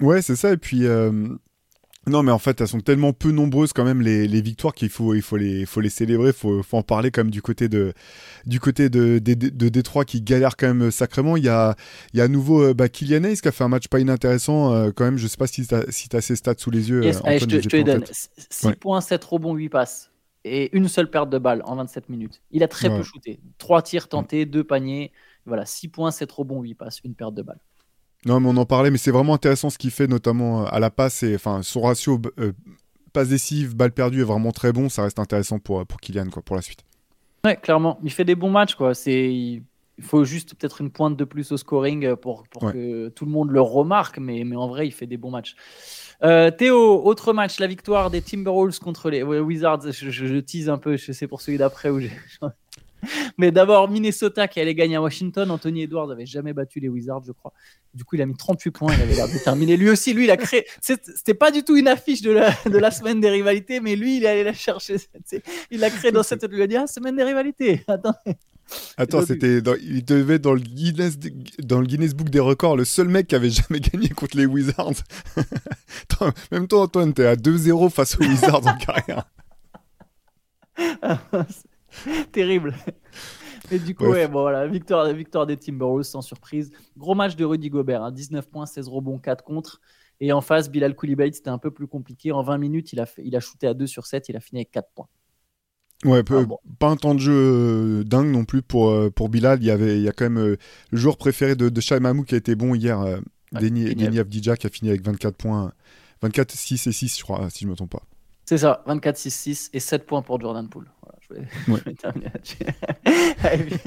Ouais, 0.00 0.22
c'est 0.22 0.36
ça. 0.36 0.52
Et 0.52 0.56
puis, 0.56 0.86
non, 2.06 2.22
mais 2.22 2.32
en 2.32 2.38
fait, 2.38 2.60
elles 2.60 2.68
sont 2.68 2.80
tellement 2.80 3.12
peu 3.12 3.30
nombreuses 3.30 3.72
quand 3.72 3.84
même 3.84 4.02
les, 4.02 4.28
les 4.28 4.42
victoires 4.42 4.74
qu'il 4.74 4.90
faut, 4.90 5.14
il 5.14 5.22
faut 5.22 5.36
les, 5.36 5.64
faut 5.64 5.80
les 5.80 5.88
célébrer, 5.88 6.28
il 6.28 6.32
faut, 6.34 6.62
faut 6.62 6.76
en 6.76 6.82
parler 6.82 7.10
comme 7.10 7.30
du 7.30 7.40
côté 7.40 7.68
de, 7.68 7.94
du 8.46 8.60
côté 8.60 8.88
de, 8.90 9.18
de, 9.18 9.34
de, 9.34 9.68
Détroit 9.68 10.04
qui 10.04 10.20
galère 10.20 10.56
quand 10.56 10.72
même 10.72 10.90
sacrément. 10.90 11.36
Il 11.36 11.44
y 11.44 11.48
a, 11.48 11.76
il 12.12 12.18
y 12.18 12.20
a 12.20 12.24
à 12.24 12.28
nouveau 12.28 12.62
euh, 12.62 12.74
bah, 12.74 12.88
Kylian 12.88 13.24
Hayes 13.24 13.40
qui 13.40 13.48
a 13.48 13.52
fait 13.52 13.64
un 13.64 13.68
match 13.68 13.88
pas 13.88 14.00
inintéressant 14.00 14.72
euh, 14.72 14.90
quand 14.94 15.04
même. 15.04 15.16
Je 15.16 15.26
sais 15.26 15.36
pas 15.36 15.46
si 15.46 15.66
tu 15.66 15.74
as, 15.74 15.84
si 15.90 16.08
as 16.14 16.20
ses 16.20 16.36
stats 16.36 16.54
sous 16.58 16.70
les 16.70 16.90
yeux. 16.90 17.02
Yes, 17.02 17.22
euh, 17.24 17.38
je 17.38 17.46
te, 17.46 17.60
je 17.60 17.68
te 17.68 17.76
les 17.76 17.84
donne. 17.84 18.04
6 18.06 18.72
points, 18.72 19.00
7 19.00 19.24
rebonds, 19.24 19.54
8 19.54 19.68
passes. 19.70 20.10
Et 20.46 20.76
une 20.76 20.88
seule 20.88 21.08
perte 21.08 21.30
de 21.30 21.38
balle 21.38 21.62
en 21.64 21.76
27 21.76 22.10
minutes. 22.10 22.42
Il 22.50 22.62
a 22.62 22.68
très 22.68 22.90
peu 22.90 23.02
shooté. 23.02 23.40
3 23.56 23.80
tirs 23.80 24.08
tentés, 24.08 24.44
2 24.44 24.62
paniers. 24.62 25.10
Voilà, 25.46 25.64
6 25.64 25.88
points, 25.88 26.10
7 26.10 26.30
rebonds, 26.30 26.60
8 26.60 26.74
passes, 26.74 27.00
une 27.02 27.14
perte 27.14 27.34
de 27.34 27.42
balle. 27.42 27.60
Non, 28.26 28.40
mais 28.40 28.48
on 28.48 28.56
en 28.56 28.64
parlait, 28.64 28.90
mais 28.90 28.98
c'est 28.98 29.10
vraiment 29.10 29.34
intéressant 29.34 29.70
ce 29.70 29.78
qu'il 29.78 29.90
fait, 29.90 30.06
notamment 30.06 30.62
euh, 30.62 30.66
à 30.70 30.80
la 30.80 30.90
passe. 30.90 31.22
Et, 31.22 31.34
enfin, 31.34 31.62
son 31.62 31.82
ratio 31.82 32.20
euh, 32.38 32.52
passe 33.12 33.28
décisive, 33.28 33.76
balle 33.76 33.92
perdue 33.92 34.20
est 34.20 34.24
vraiment 34.24 34.52
très 34.52 34.72
bon. 34.72 34.88
Ça 34.88 35.02
reste 35.02 35.18
intéressant 35.18 35.58
pour, 35.58 35.84
pour 35.86 36.00
Kylian 36.00 36.30
quoi, 36.30 36.42
pour 36.42 36.56
la 36.56 36.62
suite. 36.62 36.80
Ouais, 37.44 37.56
clairement. 37.56 37.98
Il 38.02 38.10
fait 38.10 38.24
des 38.24 38.34
bons 38.34 38.50
matchs. 38.50 38.74
Quoi. 38.74 38.94
C'est... 38.94 39.32
Il 39.96 40.02
faut 40.02 40.24
juste 40.24 40.56
peut-être 40.56 40.80
une 40.80 40.90
pointe 40.90 41.16
de 41.16 41.22
plus 41.22 41.52
au 41.52 41.56
scoring 41.56 42.16
pour, 42.16 42.42
pour 42.48 42.72
que 42.72 43.10
tout 43.10 43.24
le 43.26 43.30
monde 43.30 43.50
le 43.50 43.60
remarque, 43.60 44.18
mais, 44.18 44.42
mais 44.42 44.56
en 44.56 44.66
vrai, 44.66 44.88
il 44.88 44.90
fait 44.90 45.06
des 45.06 45.16
bons 45.16 45.30
matchs. 45.30 45.54
Euh, 46.24 46.50
Théo, 46.50 47.04
autre 47.04 47.32
match, 47.32 47.60
la 47.60 47.68
victoire 47.68 48.10
des 48.10 48.22
Timberwolves 48.22 48.80
contre 48.80 49.08
les 49.08 49.22
Wizards. 49.22 49.92
Je, 49.92 50.10
je, 50.10 50.40
tease 50.40 50.68
un 50.68 50.78
peu, 50.78 50.96
sais 50.96 51.28
pour 51.28 51.40
celui 51.40 51.58
d'après 51.58 51.90
où 51.90 52.00
j'ai 52.00 52.10
Mais 53.38 53.50
d'abord, 53.50 53.88
Minnesota 53.90 54.48
qui 54.48 54.60
allait 54.60 54.74
gagner 54.74 54.96
à 54.96 55.02
Washington. 55.02 55.50
Anthony 55.50 55.82
Edwards 55.82 56.08
n'avait 56.08 56.26
jamais 56.26 56.52
battu 56.52 56.80
les 56.80 56.88
Wizards, 56.88 57.22
je 57.26 57.32
crois. 57.32 57.52
Du 57.94 58.04
coup, 58.04 58.16
il 58.16 58.22
a 58.22 58.26
mis 58.26 58.36
38 58.36 58.70
points. 58.70 58.94
Il 58.94 59.02
avait 59.02 59.14
l'air 59.14 59.28
déterminé. 59.28 59.76
Lui 59.76 59.88
aussi, 59.88 60.12
lui, 60.12 60.24
il 60.24 60.30
a 60.30 60.36
créé. 60.36 60.66
C'était 60.80 61.34
pas 61.34 61.50
du 61.50 61.62
tout 61.62 61.76
une 61.76 61.88
affiche 61.88 62.22
de 62.22 62.30
la, 62.30 62.50
de 62.66 62.78
la 62.78 62.90
semaine 62.90 63.20
des 63.20 63.30
rivalités, 63.30 63.80
mais 63.80 63.96
lui, 63.96 64.16
il 64.16 64.24
est 64.24 64.28
allé 64.28 64.44
la 64.44 64.52
chercher. 64.52 64.96
Il 65.70 65.80
l'a 65.80 65.90
créé 65.90 66.12
dans 66.12 66.22
cette. 66.24 66.46
Il 66.50 66.62
a 66.62 66.66
dit 66.66 66.76
ah, 66.76 66.86
semaine 66.86 67.16
des 67.16 67.24
rivalités. 67.24 67.84
Attends. 67.88 68.14
Attends, 68.96 69.26
c'était 69.26 69.58
il 69.82 70.04
devait 70.04 70.38
dans 70.38 70.54
le 70.54 70.60
Guinness 70.60 71.18
dans 71.58 71.80
le 71.80 71.86
Guinness 71.86 72.14
Book 72.14 72.30
des 72.30 72.40
records 72.40 72.78
le 72.78 72.86
seul 72.86 73.08
mec 73.08 73.26
qui 73.26 73.34
avait 73.34 73.50
jamais 73.50 73.78
gagné 73.80 74.08
contre 74.08 74.38
les 74.38 74.46
Wizards. 74.46 74.94
même 76.50 76.66
toi 76.66 76.82
Antoine, 76.82 77.12
t'es 77.12 77.26
à 77.26 77.36
2-0 77.36 77.90
face 77.90 78.16
aux 78.18 78.24
Wizards 78.24 78.66
en 78.66 78.76
carrière. 78.78 79.26
Terrible. 82.32 82.74
Et 83.70 83.78
du 83.78 83.94
coup, 83.94 84.06
ouais, 84.06 84.28
bon, 84.28 84.42
voilà, 84.42 84.66
victoire, 84.66 85.10
victoire 85.12 85.46
des 85.46 85.56
Timberwolves 85.56 86.04
sans 86.04 86.22
surprise. 86.22 86.70
Gros 86.96 87.14
match 87.14 87.36
de 87.36 87.44
Rudy 87.44 87.70
Gobert, 87.70 88.12
19 88.12 88.44
hein. 88.44 88.48
points, 88.50 88.66
16 88.66 88.88
rebonds, 88.88 89.18
4 89.18 89.42
contre. 89.42 89.80
Et 90.20 90.32
en 90.32 90.40
face, 90.40 90.70
Bilal 90.70 90.94
Koulibaly, 90.94 91.34
c'était 91.34 91.50
un 91.50 91.58
peu 91.58 91.70
plus 91.70 91.86
compliqué. 91.86 92.30
En 92.32 92.42
20 92.42 92.58
minutes, 92.58 92.92
il 92.92 93.00
a, 93.00 93.06
fait, 93.06 93.22
il 93.24 93.34
a 93.36 93.40
shooté 93.40 93.66
à 93.66 93.74
2 93.74 93.86
sur 93.86 94.06
7, 94.06 94.28
il 94.28 94.36
a 94.36 94.40
fini 94.40 94.60
avec 94.60 94.70
4 94.70 94.88
points. 94.94 95.08
Ouais, 96.04 96.22
ah, 96.30 96.44
pas 96.78 96.88
un 96.88 96.96
temps 96.96 97.14
de 97.14 97.20
jeu 97.20 97.32
euh, 97.32 98.04
dingue 98.04 98.28
non 98.28 98.44
plus 98.44 98.60
pour, 98.60 98.90
euh, 98.90 99.10
pour 99.10 99.30
Bilal. 99.30 99.62
Il 99.62 99.66
y, 99.66 99.70
avait, 99.70 99.96
il 99.96 100.02
y 100.02 100.08
a 100.08 100.12
quand 100.12 100.24
même 100.24 100.38
euh, 100.38 100.56
le 100.90 100.98
joueur 100.98 101.16
préféré 101.16 101.56
de, 101.56 101.70
de 101.70 101.80
Shai 101.80 101.98
Mamou 101.98 102.24
qui 102.24 102.34
a 102.34 102.38
été 102.38 102.54
bon 102.54 102.74
hier, 102.74 103.00
euh, 103.00 103.20
Deni 103.52 104.18
Avdija, 104.18 104.56
qui 104.56 104.66
a 104.66 104.70
fini 104.70 104.90
avec 104.90 105.04
24 105.04 105.36
points. 105.36 105.72
24, 106.20 106.52
6 106.52 106.86
et 106.86 106.92
6, 106.92 107.18
je 107.18 107.22
crois, 107.22 107.48
si 107.50 107.60
je 107.60 107.66
ne 107.66 107.70
me 107.70 107.76
trompe 107.76 107.92
pas. 107.92 108.02
C'est 108.44 108.58
ça, 108.58 108.82
24, 108.86 109.16
6, 109.16 109.30
6 109.30 109.70
et 109.72 109.80
7 109.80 110.06
points 110.06 110.22
pour 110.22 110.40
Jordan 110.40 110.68
Poole. 110.68 110.90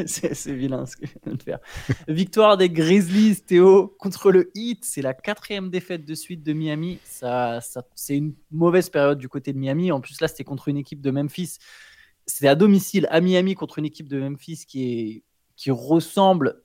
c'est 0.06 0.54
vilain 0.54 0.86
ce 0.86 0.96
que 0.96 1.06
je 1.06 1.14
viens 1.24 1.36
de 1.36 1.44
faire. 1.44 1.60
Victoire 2.08 2.58
des 2.58 2.70
Grizzlies, 2.70 3.42
Théo, 3.42 3.96
contre 4.00 4.32
le 4.32 4.52
Heat. 4.56 4.84
C'est 4.84 5.02
la 5.02 5.14
quatrième 5.14 5.70
défaite 5.70 6.06
de 6.06 6.16
suite 6.16 6.44
de 6.44 6.54
Miami. 6.54 7.00
Ça, 7.04 7.62
ça 7.62 7.84
c'est 7.96 8.18
une 8.18 8.34
mauvaise 8.52 8.90
période 8.90 9.20
du 9.20 9.30
côté 9.30 9.54
de 9.54 9.60
Miami. 9.60 9.92
En 9.92 10.02
plus, 10.02 10.20
là, 10.20 10.28
c'était 10.28 10.44
contre 10.44 10.68
une 10.68 10.78
équipe 10.78 11.02
de 11.02 11.12
Memphis. 11.12 11.58
C'était 12.26 12.48
à 12.48 12.56
domicile 12.56 13.08
à 13.10 13.22
Miami 13.22 13.56
contre 13.56 13.80
une 13.80 13.86
équipe 13.86 14.10
de 14.10 14.20
Memphis 14.20 14.66
qui, 14.68 14.84
est, 14.84 15.24
qui 15.56 15.72
ressemble 15.72 16.64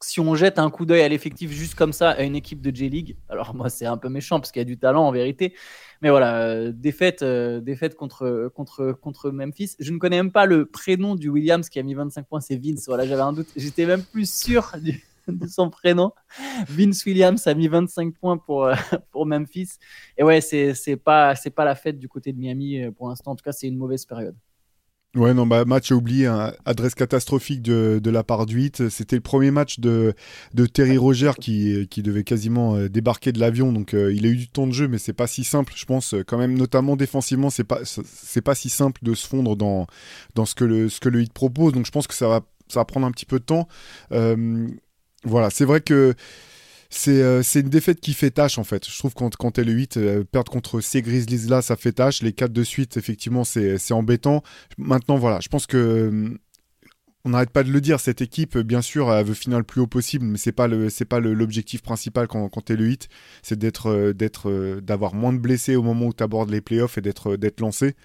si 0.00 0.20
on 0.20 0.34
jette 0.34 0.58
un 0.58 0.70
coup 0.70 0.86
d'œil 0.86 1.02
à 1.02 1.08
l'effectif 1.08 1.50
juste 1.50 1.74
comme 1.74 1.92
ça 1.92 2.10
à 2.10 2.22
une 2.22 2.36
équipe 2.36 2.60
de 2.60 2.74
J-League, 2.74 3.16
alors 3.28 3.54
moi 3.54 3.68
c'est 3.68 3.86
un 3.86 3.96
peu 3.96 4.08
méchant 4.08 4.38
parce 4.38 4.52
qu'il 4.52 4.60
y 4.60 4.62
a 4.62 4.64
du 4.64 4.78
talent 4.78 5.06
en 5.06 5.12
vérité, 5.12 5.54
mais 6.02 6.10
voilà, 6.10 6.42
euh, 6.42 6.72
défaite, 6.72 7.22
euh, 7.22 7.60
défaite 7.60 7.96
contre, 7.96 8.50
contre, 8.54 8.92
contre 8.92 9.30
Memphis. 9.30 9.74
Je 9.80 9.92
ne 9.92 9.98
connais 9.98 10.16
même 10.16 10.32
pas 10.32 10.46
le 10.46 10.66
prénom 10.66 11.16
du 11.16 11.28
Williams 11.28 11.68
qui 11.68 11.78
a 11.78 11.82
mis 11.82 11.94
25 11.94 12.26
points, 12.26 12.40
c'est 12.40 12.56
Vince. 12.56 12.86
Voilà, 12.86 13.06
j'avais 13.06 13.22
un 13.22 13.32
doute, 13.32 13.48
j'étais 13.56 13.86
même 13.86 14.02
plus 14.02 14.30
sûr 14.30 14.72
de 15.28 15.46
son 15.46 15.70
prénom. 15.70 16.12
Vince 16.68 17.04
Williams 17.04 17.46
a 17.46 17.54
mis 17.54 17.68
25 17.68 18.14
points 18.14 18.38
pour, 18.38 18.64
euh, 18.66 18.74
pour 19.10 19.26
Memphis. 19.26 19.70
Et 20.16 20.22
ouais, 20.22 20.40
c'est 20.40 20.96
pas, 20.96 21.34
pas 21.54 21.64
la 21.64 21.74
fête 21.74 21.98
du 21.98 22.08
côté 22.08 22.32
de 22.32 22.38
Miami 22.38 22.80
pour 22.96 23.08
l'instant, 23.08 23.32
en 23.32 23.36
tout 23.36 23.44
cas 23.44 23.52
c'est 23.52 23.66
une 23.66 23.76
mauvaise 23.76 24.04
période. 24.04 24.36
Ouais, 25.18 25.34
non, 25.34 25.48
bah, 25.48 25.64
match 25.64 25.90
oublié, 25.90 26.26
hein. 26.26 26.52
adresse 26.64 26.94
catastrophique 26.94 27.60
de, 27.60 28.00
de 28.00 28.10
la 28.10 28.22
part 28.22 28.46
du 28.46 28.54
8. 28.54 28.88
C'était 28.88 29.16
le 29.16 29.22
premier 29.22 29.50
match 29.50 29.80
de, 29.80 30.14
de 30.54 30.66
Terry 30.66 30.96
Roger 30.96 31.32
qui, 31.40 31.88
qui 31.88 32.04
devait 32.04 32.22
quasiment 32.22 32.76
euh, 32.76 32.88
débarquer 32.88 33.32
de 33.32 33.40
l'avion. 33.40 33.72
Donc, 33.72 33.94
euh, 33.94 34.12
il 34.14 34.26
a 34.26 34.28
eu 34.28 34.36
du 34.36 34.48
temps 34.48 34.68
de 34.68 34.72
jeu, 34.72 34.86
mais 34.86 34.98
c'est 34.98 35.12
pas 35.12 35.26
si 35.26 35.42
simple, 35.42 35.72
je 35.74 35.84
pense. 35.86 36.14
Quand 36.28 36.38
même, 36.38 36.56
notamment 36.56 36.94
défensivement, 36.94 37.50
c'est 37.50 37.64
pas, 37.64 37.80
c'est 37.84 38.42
pas 38.42 38.54
si 38.54 38.68
simple 38.68 39.00
de 39.02 39.14
se 39.14 39.26
fondre 39.26 39.56
dans, 39.56 39.88
dans 40.36 40.44
ce, 40.44 40.54
que 40.54 40.64
le, 40.64 40.88
ce 40.88 41.00
que 41.00 41.08
le 41.08 41.18
8 41.18 41.32
propose. 41.32 41.72
Donc, 41.72 41.84
je 41.84 41.90
pense 41.90 42.06
que 42.06 42.14
ça 42.14 42.28
va, 42.28 42.42
ça 42.68 42.78
va 42.78 42.84
prendre 42.84 43.04
un 43.04 43.10
petit 43.10 43.26
peu 43.26 43.40
de 43.40 43.44
temps. 43.44 43.66
Euh, 44.12 44.68
voilà, 45.24 45.50
c'est 45.50 45.64
vrai 45.64 45.80
que 45.80 46.14
euh, 47.08 47.42
c'est 47.42 47.60
une 47.60 47.68
défaite 47.68 48.00
qui 48.00 48.14
fait 48.14 48.30
tâche 48.30 48.58
en 48.58 48.64
fait. 48.64 48.88
Je 48.88 48.98
trouve 48.98 49.14
quand, 49.14 49.36
quand 49.36 49.58
elle 49.58 49.68
est 49.68 49.72
8, 49.72 49.96
euh, 49.96 50.24
perdre 50.24 50.50
contre 50.50 50.80
ces 50.80 51.02
Grizzlies 51.02 51.48
là, 51.48 51.62
ça 51.62 51.76
fait 51.76 51.92
tâche. 51.92 52.22
Les 52.22 52.32
4 52.32 52.52
de 52.52 52.62
suite, 52.62 52.96
effectivement, 52.96 53.44
c'est 53.44 53.92
embêtant. 53.92 54.42
Maintenant, 54.78 55.16
voilà, 55.16 55.40
je 55.40 55.48
pense 55.48 55.66
que. 55.66 55.76
Euh, 55.76 56.38
on 57.24 57.30
n'arrête 57.30 57.50
pas 57.50 57.64
de 57.64 57.70
le 57.70 57.80
dire, 57.80 58.00
cette 58.00 58.22
équipe, 58.22 58.56
bien 58.56 58.80
sûr, 58.80 59.12
elle 59.12 59.26
veut 59.26 59.34
finir 59.34 59.58
le 59.58 59.64
plus 59.64 59.80
haut 59.80 59.86
possible, 59.88 60.24
mais 60.24 60.38
le, 60.68 60.88
c'est 60.88 61.04
pas 61.04 61.20
l'objectif 61.20 61.82
principal 61.82 62.26
quand, 62.26 62.48
quand 62.48 62.70
es 62.70 62.76
le 62.76 62.86
8, 62.86 63.08
c'est 63.42 63.58
d'avoir 63.58 65.14
moins 65.14 65.32
de 65.32 65.38
blessés 65.38 65.76
au 65.76 65.82
moment 65.82 66.06
où 66.06 66.14
tu 66.14 66.22
abordes 66.22 66.48
les 66.48 66.60
playoffs 66.60 66.96
et 66.96 67.00
d'être 67.02 67.60
lancé 67.60 67.96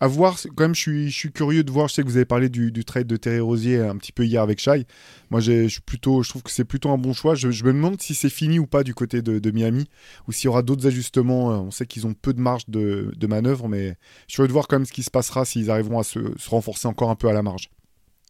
à 0.00 0.06
voir, 0.06 0.38
quand 0.56 0.64
même, 0.64 0.74
je 0.74 0.80
suis, 0.80 1.10
je 1.10 1.16
suis 1.16 1.30
curieux 1.30 1.62
de 1.62 1.70
voir. 1.70 1.88
Je 1.88 1.94
sais 1.94 2.02
que 2.02 2.08
vous 2.08 2.16
avez 2.16 2.24
parlé 2.24 2.48
du, 2.48 2.72
du 2.72 2.86
trade 2.86 3.06
de 3.06 3.16
Terry 3.16 3.40
Rosier 3.40 3.80
un 3.80 3.96
petit 3.96 4.12
peu 4.12 4.24
hier 4.24 4.42
avec 4.42 4.58
Shai. 4.58 4.86
Moi, 5.30 5.40
je, 5.40 5.68
suis 5.68 5.82
plutôt, 5.82 6.22
je 6.22 6.30
trouve 6.30 6.42
que 6.42 6.50
c'est 6.50 6.64
plutôt 6.64 6.88
un 6.88 6.96
bon 6.96 7.12
choix. 7.12 7.34
Je, 7.34 7.48
me 7.48 7.72
demande 7.72 8.00
si 8.00 8.14
c'est 8.14 8.30
fini 8.30 8.58
ou 8.58 8.66
pas 8.66 8.82
du 8.82 8.94
côté 8.94 9.20
de, 9.20 9.50
Miami, 9.50 9.88
ou 10.26 10.32
s'il 10.32 10.46
y 10.46 10.48
aura 10.48 10.62
d'autres 10.62 10.86
ajustements. 10.86 11.52
Euh, 11.52 11.56
on 11.56 11.70
sait 11.70 11.84
qu'ils 11.84 12.06
ont 12.06 12.14
peu 12.14 12.32
de 12.32 12.40
marge 12.40 12.64
de, 12.68 13.12
de, 13.14 13.26
manœuvre, 13.26 13.68
mais 13.68 13.88
je 14.26 14.32
suis 14.32 14.36
curieux 14.36 14.48
de 14.48 14.52
voir 14.52 14.68
quand 14.68 14.76
même 14.76 14.86
ce 14.86 14.92
qui 14.92 15.02
se 15.02 15.10
passera 15.10 15.44
s'ils 15.44 15.70
arriveront 15.70 15.98
à 15.98 16.02
se, 16.02 16.18
renforcer 16.48 16.88
encore 16.88 17.10
un 17.10 17.16
peu 17.16 17.28
à 17.28 17.34
la 17.34 17.42
marge. 17.42 17.70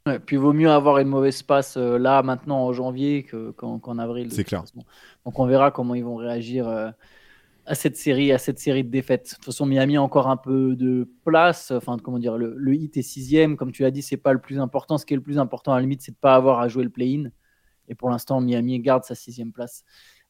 Ouais, 0.06 0.18
puis 0.18 0.36
il 0.36 0.40
vaut 0.40 0.52
mieux 0.52 0.70
avoir 0.70 0.98
une 0.98 1.08
mauvaise 1.08 1.42
passe 1.42 1.76
euh, 1.76 1.98
là, 1.98 2.22
maintenant, 2.22 2.66
en 2.66 2.72
janvier, 2.72 3.28
qu'en 3.56 3.98
avril. 3.98 4.32
C'est 4.32 4.44
clair. 4.44 4.64
Donc 5.24 5.38
on 5.38 5.46
verra 5.46 5.70
comment 5.70 5.94
ils 5.94 6.04
vont 6.04 6.16
réagir. 6.16 6.66
Euh, 6.66 6.90
à 7.70 7.76
cette 7.76 7.96
série, 7.96 8.32
à 8.32 8.38
cette 8.38 8.58
série 8.58 8.82
de 8.82 8.90
défaites. 8.90 9.30
De 9.30 9.34
toute 9.36 9.44
façon, 9.44 9.64
Miami 9.64 9.96
a 9.96 10.02
encore 10.02 10.26
un 10.28 10.36
peu 10.36 10.74
de 10.74 11.08
place. 11.24 11.70
Enfin, 11.70 11.98
comment 12.02 12.18
dire, 12.18 12.36
le, 12.36 12.52
le 12.56 12.74
hit 12.74 12.96
est 12.96 13.02
sixième. 13.02 13.56
Comme 13.56 13.70
tu 13.70 13.84
as 13.84 13.92
dit, 13.92 14.02
c'est 14.02 14.16
pas 14.16 14.32
le 14.32 14.40
plus 14.40 14.58
important. 14.58 14.98
Ce 14.98 15.06
qui 15.06 15.14
est 15.14 15.16
le 15.16 15.22
plus 15.22 15.38
important, 15.38 15.72
à 15.72 15.76
la 15.76 15.82
limite, 15.82 16.02
c'est 16.02 16.10
de 16.10 16.16
pas 16.16 16.34
avoir 16.34 16.58
à 16.58 16.66
jouer 16.66 16.82
le 16.82 16.90
play-in. 16.90 17.30
Et 17.86 17.94
pour 17.94 18.10
l'instant, 18.10 18.40
Miami 18.40 18.80
garde 18.80 19.04
sa 19.04 19.14
sixième 19.14 19.52
place. 19.52 19.84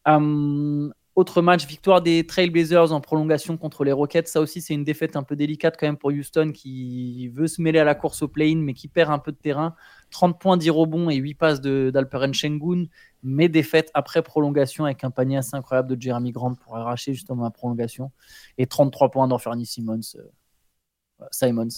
Hum, 0.05 0.93
autre 1.21 1.43
match, 1.43 1.67
victoire 1.67 2.03
des 2.03 2.27
Trailblazers 2.27 2.93
en 2.93 3.01
prolongation 3.01 3.57
contre 3.57 3.85
les 3.85 3.93
Rockets. 3.93 4.27
Ça 4.27 4.41
aussi, 4.41 4.61
c'est 4.61 4.75
une 4.75 4.85
défaite 4.85 5.15
un 5.15 5.23
peu 5.23 5.37
délicate 5.37 5.77
quand 5.79 5.87
même 5.87 5.97
pour 5.97 6.11
Houston 6.11 6.51
qui 6.53 7.29
veut 7.29 7.47
se 7.47 7.63
mêler 7.63 7.79
à 7.79 7.85
la 7.85 7.95
course 7.95 8.23
au 8.23 8.29
play-in, 8.29 8.57
mais 8.57 8.75
qui 8.75 8.89
perd 8.89 9.13
un 9.13 9.19
peu 9.19 9.31
de 9.31 9.37
terrain. 9.37 9.77
30 10.11 10.41
points, 10.41 10.57
10 10.57 10.71
rebonds 10.71 11.11
et 11.11 11.17
8 11.17 11.35
passes 11.35 11.61
d'Alperen 11.61 12.35
Shengun, 12.35 12.87
mais 13.23 13.49
défaite 13.49 13.91
après 13.95 14.23
prolongation 14.23 14.87
avec 14.87 15.05
un 15.05 15.11
panier 15.11 15.37
assez 15.37 15.55
incroyable 15.55 15.95
de 15.95 16.01
Jeremy 16.01 16.33
Grant 16.33 16.55
pour 16.55 16.77
arracher 16.77 17.15
justement 17.15 17.45
la 17.45 17.51
prolongation. 17.51 18.11
Et 18.59 18.67
33 18.67 19.11
points 19.11 19.29
d'Anthony 19.29 19.67
Simmons. 19.67 20.01
Euh, 20.17 21.27
Simons. 21.31 21.69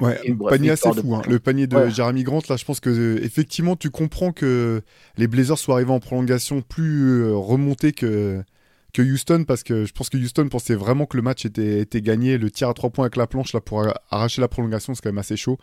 Ouais, 0.00 0.20
panier 0.48 0.70
assez 0.70 0.92
fou. 0.92 1.14
Hein. 1.14 1.22
Le 1.26 1.38
panier 1.38 1.66
de 1.66 1.88
Jeremy 1.88 2.22
Grant, 2.22 2.42
là, 2.50 2.56
je 2.56 2.64
pense 2.64 2.80
que 2.80 2.90
euh, 2.90 3.24
effectivement, 3.24 3.76
tu 3.76 3.90
comprends 3.90 4.30
que 4.30 4.82
les 5.16 5.26
Blazers 5.26 5.58
soient 5.58 5.76
arrivés 5.76 5.92
en 5.92 6.00
prolongation 6.00 6.60
plus 6.60 7.22
euh, 7.22 7.34
remontés 7.34 7.92
que, 7.92 8.42
que 8.92 9.00
Houston, 9.00 9.44
parce 9.48 9.62
que 9.62 9.86
je 9.86 9.92
pense 9.92 10.10
que 10.10 10.18
Houston 10.18 10.48
pensait 10.48 10.74
vraiment 10.74 11.06
que 11.06 11.16
le 11.16 11.22
match 11.22 11.46
était, 11.46 11.80
était 11.80 12.02
gagné. 12.02 12.36
Le 12.36 12.50
tir 12.50 12.68
à 12.68 12.74
trois 12.74 12.90
points 12.90 13.06
avec 13.06 13.16
la 13.16 13.26
planche, 13.26 13.54
là, 13.54 13.62
pour 13.62 13.86
arracher 14.10 14.42
la 14.42 14.48
prolongation, 14.48 14.94
c'est 14.94 15.02
quand 15.02 15.08
même 15.08 15.18
assez 15.18 15.36
chaud. 15.36 15.56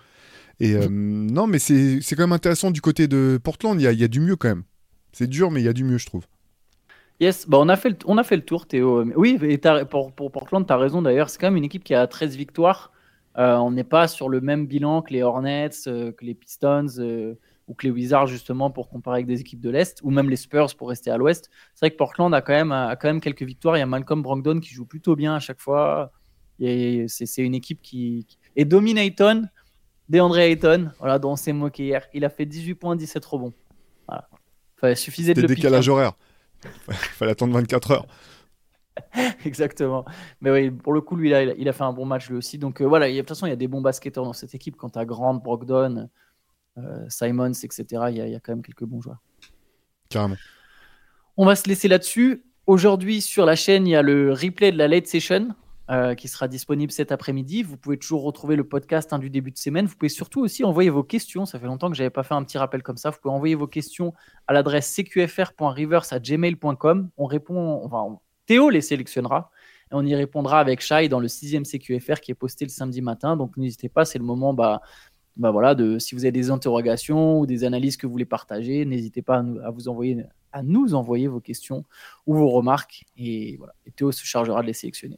Et 0.59 0.73
euh, 0.73 0.87
non, 0.89 1.45
mais 1.45 1.59
c'est 1.59 1.99
quand 2.11 2.23
même 2.23 2.31
intéressant 2.31 2.71
du 2.71 2.81
côté 2.81 3.07
de 3.07 3.39
Portland. 3.43 3.79
Il 3.79 3.83
y 3.83 3.87
a, 3.87 3.91
y 3.91 4.03
a, 4.03 4.07
du 4.07 4.19
mieux 4.19 4.35
quand 4.35 4.49
même. 4.49 4.63
C'est 5.11 5.27
dur, 5.27 5.51
mais 5.51 5.61
il 5.61 5.65
y 5.65 5.69
a 5.69 5.73
du 5.73 5.83
mieux, 5.83 5.99
je 5.99 6.07
trouve. 6.07 6.25
Yes, 7.19 7.47
bah 7.47 7.59
on, 7.61 7.69
a 7.69 7.75
fait 7.75 7.89
le, 7.89 7.97
on 8.05 8.17
a 8.17 8.23
fait 8.23 8.35
le 8.35 8.43
tour, 8.43 8.65
Théo. 8.65 9.05
Oui, 9.15 9.37
et 9.43 9.59
pour, 9.85 10.11
pour 10.11 10.31
Portland, 10.31 10.65
tu 10.65 10.73
as 10.73 10.77
raison 10.77 11.03
d'ailleurs. 11.03 11.29
C'est 11.29 11.39
quand 11.39 11.47
même 11.47 11.57
une 11.57 11.63
équipe 11.63 11.83
qui 11.83 11.93
a 11.93 12.07
13 12.07 12.35
victoires. 12.35 12.91
Euh, 13.37 13.55
on 13.55 13.71
n'est 13.71 13.83
pas 13.83 14.07
sur 14.07 14.29
le 14.29 14.41
même 14.41 14.67
bilan 14.67 15.01
que 15.01 15.11
les 15.13 15.23
Hornets, 15.23 15.87
euh, 15.87 16.11
que 16.11 16.23
les 16.23 16.35
Pistons 16.35 16.85
euh, 16.99 17.33
ou 17.67 17.73
que 17.73 17.87
les 17.87 17.91
Wizards, 17.91 18.27
justement, 18.27 18.69
pour 18.69 18.89
comparer 18.89 19.17
avec 19.17 19.27
des 19.27 19.41
équipes 19.41 19.61
de 19.61 19.69
l'Est, 19.69 19.99
ou 20.03 20.11
même 20.11 20.29
les 20.29 20.35
Spurs 20.35 20.75
pour 20.75 20.89
rester 20.89 21.09
à 21.09 21.17
l'Ouest. 21.17 21.49
C'est 21.73 21.85
vrai 21.85 21.91
que 21.91 21.97
Portland 21.97 22.33
a 22.33 22.41
quand, 22.41 22.53
même, 22.53 22.71
a 22.71 22.95
quand 22.95 23.07
même 23.07 23.21
quelques 23.21 23.43
victoires. 23.43 23.75
Il 23.77 23.79
y 23.79 23.83
a 23.83 23.87
Malcolm 23.87 24.21
Brogdon 24.21 24.59
qui 24.59 24.73
joue 24.73 24.85
plutôt 24.85 25.15
bien 25.15 25.35
à 25.35 25.39
chaque 25.39 25.61
fois. 25.61 26.11
C'est 26.59 27.37
une 27.37 27.55
équipe 27.55 27.81
qui. 27.81 28.27
Et 28.55 28.65
domine 28.65 28.97
Ayton, 28.97 29.47
DeAndre 30.09 30.37
Ayton, 30.37 30.91
voilà, 30.99 31.17
dont 31.17 31.31
on 31.31 31.35
s'est 31.35 31.53
moqué 31.53 31.85
hier. 31.85 32.05
Il 32.13 32.25
a 32.25 32.29
fait 32.29 32.45
18 32.45 32.75
points, 32.75 32.95
17 32.95 33.25
rebonds. 33.25 33.53
Voilà. 34.07 34.29
Enfin, 34.77 34.93
suffisait 34.95 35.33
de 35.33 35.41
le 35.41 35.47
décalage 35.47 35.89
horaire. 35.89 36.13
Il 36.87 36.93
fallait 36.93 37.31
attendre 37.31 37.53
24 37.53 37.91
heures. 37.91 38.07
Exactement. 39.45 40.05
Mais 40.41 40.51
oui, 40.51 40.71
pour 40.71 40.93
le 40.93 41.01
coup, 41.01 41.15
lui, 41.15 41.29
il 41.29 41.33
a, 41.33 41.43
il 41.43 41.67
a 41.67 41.73
fait 41.73 41.83
un 41.83 41.93
bon 41.93 42.05
match 42.05 42.29
lui 42.29 42.37
aussi. 42.37 42.57
Donc 42.57 42.81
euh, 42.81 42.85
voilà, 42.85 43.11
de 43.11 43.19
toute 43.19 43.29
façon, 43.29 43.45
il 43.45 43.49
y 43.49 43.53
a 43.53 43.57
des 43.57 43.67
bons 43.67 43.81
basketteurs 43.81 44.25
dans 44.25 44.33
cette 44.33 44.55
équipe. 44.55 44.75
Quand 44.77 44.91
tu 44.91 44.99
as 44.99 45.05
Grant, 45.05 45.35
Brogdon, 45.35 46.09
euh, 46.77 47.05
Simons, 47.09 47.51
etc., 47.51 47.85
il 48.09 48.17
y, 48.17 48.21
a, 48.21 48.27
il 48.27 48.31
y, 48.31 48.35
a, 48.35 48.39
quand 48.39 48.53
même 48.53 48.63
quelques 48.63 48.85
bons 48.85 49.01
joueurs. 49.01 49.21
Carrément. 50.09 50.37
On 51.37 51.45
va 51.45 51.55
se 51.55 51.67
laisser 51.67 51.87
là-dessus. 51.87 52.43
Aujourd'hui, 52.67 53.21
sur 53.21 53.45
la 53.45 53.55
chaîne, 53.55 53.87
il 53.87 53.91
y 53.91 53.95
a 53.95 54.01
le 54.01 54.31
replay 54.31 54.71
de 54.71 54.77
la 54.77 54.87
late 54.87 55.07
session 55.07 55.49
euh, 55.91 56.15
qui 56.15 56.29
sera 56.29 56.47
disponible 56.47 56.93
cet 56.93 57.11
après-midi. 57.11 57.61
Vous 57.61 57.75
pouvez 57.75 57.97
toujours 57.97 58.23
retrouver 58.23 58.55
le 58.55 58.63
podcast 58.63 59.11
hein, 59.11 59.19
du 59.19 59.29
début 59.29 59.51
de 59.51 59.57
semaine. 59.57 59.85
Vous 59.85 59.95
pouvez 59.95 60.07
surtout 60.07 60.39
aussi 60.39 60.63
envoyer 60.63 60.89
vos 60.89 61.03
questions. 61.03 61.45
Ça 61.45 61.59
fait 61.59 61.65
longtemps 61.65 61.89
que 61.89 61.97
je 61.97 62.03
n'avais 62.03 62.09
pas 62.09 62.23
fait 62.23 62.35
un 62.35 62.43
petit 62.43 62.57
rappel 62.57 62.83
comme 62.83 62.95
ça. 62.95 63.09
Vous 63.09 63.17
pouvez 63.21 63.33
envoyer 63.33 63.55
vos 63.55 63.67
questions 63.67 64.13
à 64.47 64.53
l'adresse 64.53 64.95
cqfr.reverse@gmail.com. 64.95 67.09
On 67.17 67.25
répond, 67.25 67.81
enfin, 67.83 68.17
Théo 68.45 68.69
les 68.69 68.81
sélectionnera 68.81 69.51
et 69.91 69.95
on 69.95 70.05
y 70.05 70.15
répondra 70.15 70.59
avec 70.59 70.81
Shai 70.81 71.09
dans 71.09 71.19
le 71.19 71.27
sixième 71.27 71.63
CQFR 71.63 72.19
qui 72.21 72.31
est 72.31 72.35
posté 72.35 72.65
le 72.65 72.69
samedi 72.69 73.01
matin. 73.01 73.37
Donc 73.37 73.57
n'hésitez 73.57 73.89
pas, 73.89 74.05
c'est 74.05 74.19
le 74.19 74.25
moment. 74.25 74.53
Bah, 74.53 74.81
bah 75.35 75.49
voilà, 75.49 75.73
de, 75.73 75.97
si 75.97 76.13
vous 76.13 76.25
avez 76.25 76.31
des 76.31 76.51
interrogations 76.51 77.39
ou 77.39 77.45
des 77.45 77.63
analyses 77.63 77.97
que 77.97 78.05
vous 78.05 78.11
voulez 78.11 78.25
partager, 78.25 78.85
n'hésitez 78.85 79.21
pas 79.23 79.37
à, 79.37 79.41
nous, 79.41 79.59
vous 79.73 79.87
envoyer, 79.87 80.23
à 80.51 80.61
nous 80.61 80.93
envoyer 80.93 81.27
vos 81.27 81.39
questions 81.39 81.85
ou 82.27 82.35
vos 82.35 82.49
remarques. 82.49 83.03
Et, 83.17 83.57
voilà, 83.57 83.73
et 83.85 83.91
Théo 83.91 84.11
se 84.11 84.23
chargera 84.23 84.61
de 84.61 84.67
les 84.67 84.73
sélectionner. 84.73 85.17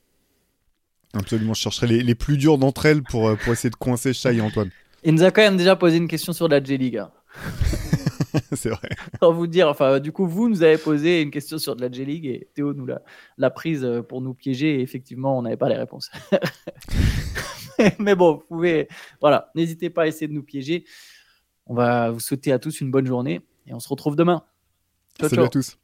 Absolument, 1.14 1.54
je 1.54 1.62
chercherai 1.62 1.88
les, 1.88 2.16
plus 2.16 2.38
dures 2.38 2.58
d'entre 2.58 2.86
elles 2.86 3.04
pour, 3.04 3.28
euh, 3.28 3.36
pour 3.36 3.54
essayer 3.54 3.70
de 3.70 3.76
coincer 3.76 4.14
Shai 4.14 4.36
et 4.36 4.42
Antoine. 4.42 4.70
Il 5.04 5.14
nous 5.14 5.24
a 5.24 5.32
quand 5.32 5.42
même 5.42 5.58
déjà 5.58 5.76
posé 5.76 5.98
une 5.98 6.08
question 6.08 6.34
sur 6.34 6.48
la 6.48 6.64
J-League. 6.64 7.02
C'est 8.56 8.70
vrai. 8.70 8.90
Sans 9.20 9.34
vous 9.34 9.48
dire, 9.48 9.68
enfin, 9.68 10.00
du 10.00 10.12
coup, 10.12 10.28
vous 10.28 10.50
nous 10.50 10.64
avez 10.64 10.78
posé 10.78 11.22
une 11.22 11.32
question 11.32 11.58
sur 11.58 11.76
de 11.76 11.82
la 11.82 11.92
J-League 11.92 12.26
et 12.26 12.48
Théo 12.54 12.74
nous 12.74 12.86
l'a 13.38 13.50
prise 13.50 13.84
euh, 13.84 14.02
pour 14.02 14.22
nous 14.22 14.34
piéger 14.34 14.80
et 14.80 14.82
effectivement, 14.82 15.38
on 15.38 15.42
n'avait 15.42 15.58
pas 15.58 15.70
les 15.70 15.76
réponses. 15.76 16.10
Mais 18.00 18.16
bon, 18.16 18.36
vous 18.36 18.44
pouvez, 18.48 18.88
voilà, 19.20 19.52
n'hésitez 19.56 19.90
pas 19.90 20.04
à 20.04 20.08
essayer 20.08 20.28
de 20.28 20.34
nous 20.34 20.44
piéger. 20.44 20.86
On 21.68 21.74
va 21.74 22.12
vous 22.12 22.20
souhaiter 22.20 22.52
à 22.52 22.60
tous 22.60 22.82
une 22.82 22.92
bonne 22.92 23.08
journée 23.08 23.42
et 23.68 23.74
on 23.74 23.80
se 23.80 23.90
retrouve 23.90 24.16
demain. 24.16 24.44
Ciao, 25.20 25.30
Salut 25.30 25.44
à 25.44 25.50
tous. 25.50 25.78